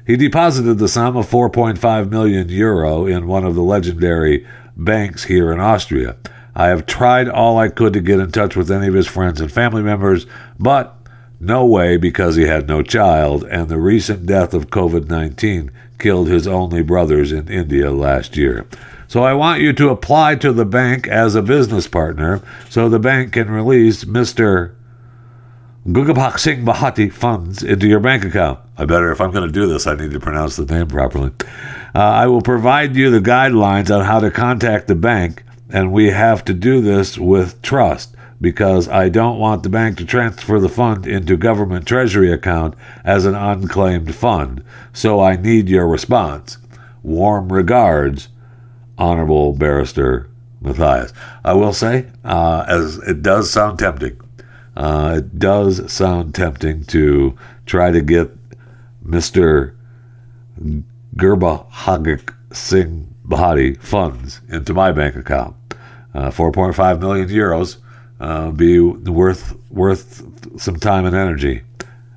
He 0.07 0.19
deposited 0.19 0.75
the 0.75 0.87
sum 0.87 1.17
of 1.17 1.31
4.5 1.31 2.11
million 2.11 2.51
euro 2.51 3.07
in 3.07 3.27
one 3.27 3.47
of 3.47 3.55
the 3.55 3.63
legendary 3.63 4.47
banks 4.77 5.25
here 5.25 5.51
in 5.51 5.61
Austria. 5.61 6.17
I 6.55 6.67
have 6.67 6.85
tried 6.85 7.27
all 7.27 7.57
I 7.57 7.69
could 7.71 7.95
to 7.95 8.03
get 8.03 8.21
in 8.21 8.31
touch 8.31 8.55
with 8.55 8.71
any 8.71 8.89
of 8.89 8.95
his 8.95 9.07
friends 9.07 9.41
and 9.41 9.51
family 9.51 9.83
members, 9.83 10.27
but 10.61 10.95
no 11.41 11.65
way 11.65 11.97
because 11.97 12.37
he 12.37 12.45
had 12.45 12.69
no 12.69 12.83
child, 12.83 13.45
and 13.45 13.71
the 13.71 13.79
recent 13.79 14.27
death 14.27 14.53
of 14.53 14.69
COVID 14.69 15.09
19 15.09 15.71
killed 15.99 16.29
his 16.29 16.47
only 16.47 16.83
brothers 16.83 17.33
in 17.33 17.49
India 17.49 17.91
last 17.91 18.37
year. 18.37 18.67
So 19.15 19.23
I 19.23 19.33
want 19.33 19.61
you 19.61 19.73
to 19.75 19.91
apply 19.91 20.35
to 20.35 20.53
the 20.53 20.65
bank 20.65 21.07
as 21.07 21.37
a 21.37 21.41
business 21.41 21.87
partner 21.87 22.43
so 22.69 22.89
the 22.89 22.99
bank 22.99 23.35
can 23.35 23.49
release 23.49 24.03
Mr. 24.03 24.75
Gugapak 25.87 26.37
Singh 26.37 26.65
Bahati 26.65 27.13
funds 27.13 27.63
into 27.63 27.87
your 27.87 28.01
bank 28.01 28.25
account. 28.25 28.59
I 28.77 28.87
better, 28.87 29.13
if 29.13 29.21
I'm 29.21 29.31
going 29.31 29.47
to 29.47 29.53
do 29.53 29.69
this, 29.69 29.87
I 29.87 29.95
need 29.95 30.11
to 30.11 30.19
pronounce 30.19 30.57
the 30.57 30.67
name 30.67 30.89
properly. 30.89 31.31
Uh, 31.95 32.01
I 32.01 32.27
will 32.27 32.43
provide 32.43 32.97
you 32.97 33.09
the 33.09 33.21
guidelines 33.21 33.97
on 33.97 34.05
how 34.05 34.19
to 34.19 34.33
contact 34.33 34.89
the 34.89 34.97
bank, 34.97 35.45
and 35.71 35.93
we 35.93 36.11
have 36.11 36.45
to 36.47 36.53
do 36.53 36.81
this 36.81 37.17
with 37.17 37.63
trust 37.63 38.17
because 38.41 38.89
I 38.89 39.11
don't 39.11 39.39
want 39.39 39.63
the 39.63 39.69
bank 39.69 39.97
to 39.99 40.05
transfer 40.05 40.59
the 40.59 40.69
fund 40.69 41.07
into 41.07 41.37
government 41.37 41.87
treasury 41.87 42.33
account 42.33 42.75
as 43.05 43.27
an 43.27 43.37
unclaimed 43.37 44.13
fund. 44.13 44.65
So 44.93 45.21
I 45.21 45.37
need 45.37 45.69
your 45.69 45.87
response. 45.87 46.59
Warm 47.05 47.53
regards, 47.53 48.27
Honorable 48.99 49.53
Barrister 49.53 50.29
Matthias. 50.61 51.13
I 51.45 51.53
will 51.55 51.73
say, 51.73 52.07
uh, 52.25 52.65
as 52.67 52.99
it 52.99 53.23
does 53.23 53.51
sound 53.51 53.79
tempting, 53.79 54.21
uh, 54.77 55.17
it 55.19 55.39
does 55.39 55.93
sound 55.93 56.35
tempting 56.35 56.85
to 56.85 57.37
try 57.67 57.91
to 57.91 58.01
get 58.01 58.31
Mr. 59.07 59.75
Gerba 61.17 61.71
Hagik 61.71 62.33
Singh 62.53 63.15
Bahati 63.27 63.81
funds 63.81 64.41
into 64.49 64.75
my 64.75 64.93
bank 64.93 65.17
account. 65.17 65.57
Uh, 66.15 66.31
4.5 66.31 67.01
million 67.01 67.29
euros 67.29 67.79
uh, 68.21 68.51
be 68.51 68.79
worth 68.79 69.57
worth 69.71 70.23
some 70.61 70.77
time 70.77 71.05
and 71.05 71.17
energy. 71.17 71.63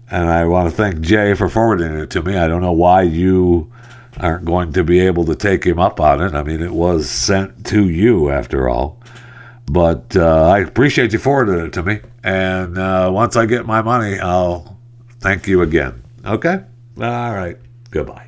And 0.09 0.29
I 0.29 0.45
want 0.45 0.69
to 0.69 0.75
thank 0.75 1.01
Jay 1.01 1.33
for 1.33 1.49
forwarding 1.49 1.93
it 1.99 2.09
to 2.11 2.21
me. 2.21 2.37
I 2.37 2.47
don't 2.47 2.61
know 2.61 2.71
why 2.71 3.01
you 3.01 3.71
aren't 4.19 4.45
going 4.45 4.73
to 4.73 4.83
be 4.83 4.99
able 4.99 5.25
to 5.25 5.35
take 5.35 5.63
him 5.63 5.79
up 5.79 5.99
on 5.99 6.21
it. 6.21 6.33
I 6.33 6.43
mean, 6.43 6.61
it 6.61 6.73
was 6.73 7.09
sent 7.09 7.65
to 7.67 7.87
you 7.87 8.29
after 8.29 8.69
all. 8.69 9.01
But 9.69 10.15
uh, 10.15 10.45
I 10.45 10.59
appreciate 10.59 11.13
you 11.13 11.19
forwarding 11.19 11.65
it 11.65 11.73
to 11.73 11.83
me. 11.83 11.99
And 12.23 12.77
uh, 12.77 13.09
once 13.13 13.35
I 13.35 13.45
get 13.45 13.65
my 13.65 13.81
money, 13.81 14.19
I'll 14.19 14.77
thank 15.19 15.47
you 15.47 15.61
again. 15.61 16.03
Okay? 16.25 16.63
All 16.99 17.33
right. 17.33 17.57
Goodbye. 17.91 18.27